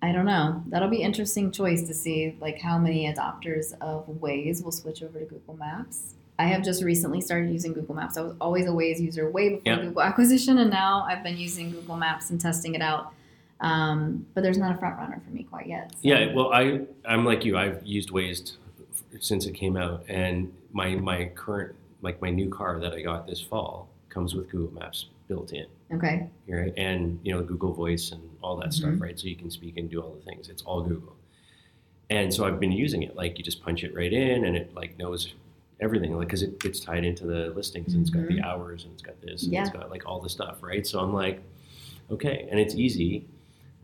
I 0.00 0.12
don't 0.12 0.26
know. 0.26 0.62
That'll 0.68 0.88
be 0.88 1.02
interesting 1.02 1.50
choice 1.50 1.82
to 1.88 1.94
see 1.94 2.36
like 2.40 2.60
how 2.60 2.78
many 2.78 3.12
adopters 3.12 3.72
of 3.80 4.06
Waze 4.06 4.62
will 4.62 4.72
switch 4.72 5.02
over 5.02 5.18
to 5.18 5.24
Google 5.24 5.56
Maps. 5.56 6.14
I 6.38 6.44
have 6.44 6.62
just 6.62 6.84
recently 6.84 7.20
started 7.20 7.50
using 7.52 7.72
Google 7.72 7.96
Maps. 7.96 8.16
I 8.16 8.20
was 8.22 8.36
always 8.40 8.66
a 8.66 8.70
Waze 8.70 9.00
user 9.00 9.28
way 9.28 9.48
before 9.56 9.62
Yep. 9.72 9.80
Google 9.80 10.02
acquisition, 10.10 10.58
and 10.58 10.70
now 10.70 11.04
I've 11.08 11.24
been 11.24 11.36
using 11.36 11.72
Google 11.72 11.96
Maps 11.96 12.30
and 12.30 12.40
testing 12.40 12.76
it 12.76 12.80
out. 12.82 13.12
Um, 13.60 14.24
but 14.34 14.42
there's 14.42 14.56
not 14.58 14.72
a 14.72 14.78
front 14.78 14.98
runner 14.98 15.20
for 15.24 15.30
me 15.32 15.42
quite 15.42 15.66
yet. 15.66 15.90
so- 15.92 15.98
Yeah, 16.02 16.32
well, 16.32 16.52
I 16.52 16.82
I'm 17.04 17.24
like 17.24 17.44
you. 17.44 17.58
I've 17.58 17.84
used 17.84 18.10
Waze 18.10 18.52
since 19.18 19.46
it 19.46 19.52
came 19.54 19.76
out, 19.76 20.04
and 20.08 20.52
my 20.72 20.94
my 20.94 21.24
current 21.34 21.74
like 22.02 22.22
my 22.22 22.30
new 22.30 22.48
car 22.50 22.78
that 22.78 22.92
I 22.92 23.02
got 23.02 23.26
this 23.26 23.40
fall 23.40 23.88
comes 24.10 24.32
with 24.36 24.48
Google 24.48 24.72
Maps 24.78 25.06
built 25.26 25.52
in, 25.52 25.66
okay. 25.92 26.28
right? 26.48 26.72
And 26.76 27.18
you 27.22 27.32
know 27.32 27.42
Google 27.42 27.72
Voice 27.72 28.12
and 28.12 28.22
all 28.42 28.56
that 28.58 28.72
stuff, 28.72 28.90
Mhm. 28.90 29.00
right? 29.00 29.18
So 29.18 29.26
you 29.28 29.36
can 29.36 29.50
speak 29.50 29.76
and 29.76 29.88
do 29.90 30.00
all 30.00 30.12
the 30.14 30.20
things. 30.22 30.48
It's 30.48 30.62
all 30.62 30.82
Google, 30.82 31.16
and 32.10 32.32
so 32.32 32.44
I've 32.46 32.60
been 32.60 32.72
using 32.72 33.02
it. 33.02 33.16
Like 33.16 33.38
you 33.38 33.44
just 33.44 33.62
punch 33.62 33.84
it 33.84 33.94
right 33.94 34.12
in, 34.12 34.44
and 34.44 34.56
it 34.56 34.74
like 34.74 34.98
knows 34.98 35.34
everything, 35.80 36.16
like 36.16 36.26
because 36.28 36.42
it, 36.42 36.58
gets 36.60 36.80
tied 36.80 37.04
into 37.04 37.26
the 37.26 37.50
listings, 37.54 37.94
and 37.94 38.02
it's 38.02 38.10
got 38.10 38.26
the 38.28 38.40
hours, 38.42 38.84
and 38.84 38.92
it's 38.94 39.02
got 39.02 39.20
this, 39.20 39.44
and 39.44 39.54
it's 39.54 39.70
got 39.70 39.90
like 39.90 40.06
all 40.06 40.20
the 40.20 40.28
stuff, 40.28 40.62
right? 40.62 40.86
So 40.86 40.98
I'm 41.00 41.12
like, 41.12 41.40
okay, 42.10 42.48
and 42.50 42.58
it's 42.60 42.74
easy 42.74 43.26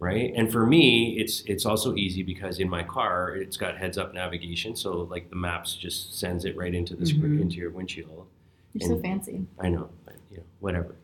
right? 0.01 0.33
And 0.37 0.51
for 0.51 0.67
me, 0.67 1.17
it's 1.19 1.43
it's 1.43 1.65
also 1.65 1.95
easy 1.95 2.23
because 2.25 2.59
in 2.59 2.69
my 2.69 2.83
car, 2.83 3.37
it's 3.37 3.57
got 3.57 3.79
heads 3.79 3.97
up 3.97 4.13
navigation, 4.13 4.75
so 4.77 5.03
like 5.03 5.31
the 5.31 5.37
maps 5.37 5.77
just 5.77 6.19
sends 6.19 6.45
it 6.45 6.57
right 6.57 6.75
into 6.75 6.95
the 6.97 7.07
screen 7.07 7.39
Mhm. 7.39 7.43
into 7.43 7.57
your 7.57 7.71
windshield. 7.71 8.27
You're 8.75 8.89
so 8.89 8.99
fancy. 9.01 9.47
I 9.59 9.69
know, 9.69 9.89
but 10.05 10.17
you 10.31 10.39
know, 10.39 10.43
whatever. 10.61 10.95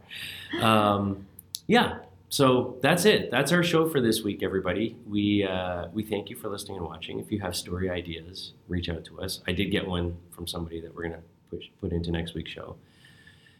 Um, 0.61 1.27
yeah. 1.67 1.99
So 2.31 2.79
that's 2.81 3.05
it. 3.07 3.31
That's 3.33 3.50
our 3.50 3.62
show 3.65 3.89
for 3.89 4.00
this 4.00 4.23
week, 4.23 4.43
everybody. 4.43 4.97
We 5.09 5.45
uh, 5.45 5.89
we 5.93 6.05
thank 6.05 6.31
you 6.31 6.37
for 6.37 6.49
listening 6.49 6.79
and 6.79 6.87
watching. 6.87 7.19
If 7.19 7.33
you 7.33 7.41
have 7.41 7.57
story 7.57 7.91
ideas, 7.91 8.53
reach 8.69 8.89
out 8.89 9.05
to 9.07 9.21
us. 9.21 9.41
I 9.49 9.53
did 9.53 9.67
get 9.73 9.87
one 9.87 10.17
from 10.31 10.47
somebody 10.47 10.81
that 10.81 10.95
we're 10.95 11.05
gonna 11.05 11.23
push, 11.50 11.65
put 11.81 11.93
into 11.93 12.12
next 12.12 12.35
week's 12.35 12.53
show, 12.53 12.77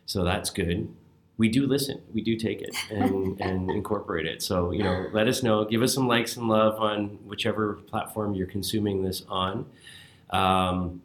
so 0.07 0.23
that's 0.23 0.51
good. 0.51 0.89
We 1.37 1.49
do 1.49 1.67
listen. 1.67 2.01
We 2.15 2.21
do 2.21 2.37
take 2.37 2.63
it 2.63 2.77
and, 2.91 3.41
and 3.43 3.71
incorporate 3.71 4.27
it. 4.27 4.41
So 4.41 4.71
you 4.71 4.85
know, 4.85 5.09
let 5.13 5.27
us 5.27 5.43
know. 5.43 5.65
Give 5.65 5.83
us 5.83 5.93
some 5.93 6.07
likes 6.07 6.37
and 6.37 6.49
love 6.49 6.79
on 6.79 7.19
whichever 7.27 7.75
platform 7.75 8.35
you're 8.35 8.47
consuming 8.47 9.03
this 9.03 9.25
on. 9.29 9.67
Um, 10.31 11.03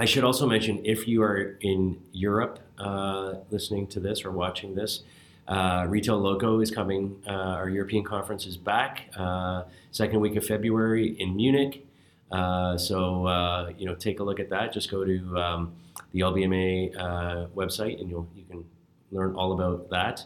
I 0.00 0.04
should 0.04 0.22
also 0.22 0.46
mention 0.46 0.80
if 0.84 1.08
you 1.08 1.22
are 1.24 1.58
in 1.60 2.00
Europe 2.12 2.60
uh, 2.78 3.34
listening 3.50 3.88
to 3.88 4.00
this 4.00 4.24
or 4.24 4.30
watching 4.30 4.76
this, 4.76 5.02
uh, 5.48 5.86
Retail 5.88 6.18
Loco 6.18 6.60
is 6.60 6.70
coming. 6.70 7.20
Uh, 7.26 7.32
our 7.32 7.68
European 7.68 8.04
conference 8.04 8.46
is 8.46 8.56
back 8.56 9.10
uh, 9.16 9.64
second 9.90 10.20
week 10.20 10.36
of 10.36 10.46
February 10.46 11.16
in 11.18 11.34
Munich. 11.34 11.84
Uh, 12.30 12.78
so 12.78 13.26
uh, 13.26 13.72
you 13.76 13.86
know, 13.86 13.94
take 13.96 14.20
a 14.20 14.22
look 14.22 14.38
at 14.38 14.50
that. 14.50 14.72
Just 14.72 14.88
go 14.88 15.04
to 15.04 15.36
um, 15.36 15.72
the 16.12 16.20
LBMA 16.20 16.96
uh, 16.96 17.46
website, 17.56 18.00
and 18.00 18.08
you'll 18.08 18.28
you 18.36 18.44
can 18.44 18.64
learn 19.10 19.34
all 19.34 19.52
about 19.52 19.90
that. 19.90 20.24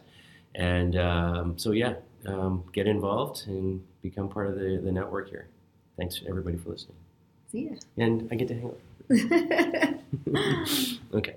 And 0.55 0.97
um, 0.97 1.57
so 1.57 1.71
yeah, 1.71 1.95
um, 2.27 2.65
get 2.73 2.87
involved 2.87 3.47
and 3.47 3.83
become 4.03 4.29
part 4.29 4.49
of 4.49 4.57
the, 4.57 4.81
the 4.85 4.93
network 4.93 5.31
here. 5.31 5.47
Thanks 5.97 6.21
everybody 6.29 6.59
for 6.59 6.71
listening, 6.71 6.97
See 7.51 7.69
ya. 7.69 7.77
and 7.97 8.29
I 8.31 8.35
get 8.35 8.49
to 8.49 8.55
hang 8.55 8.67
out. 8.67 8.79
Okay. 11.15 11.35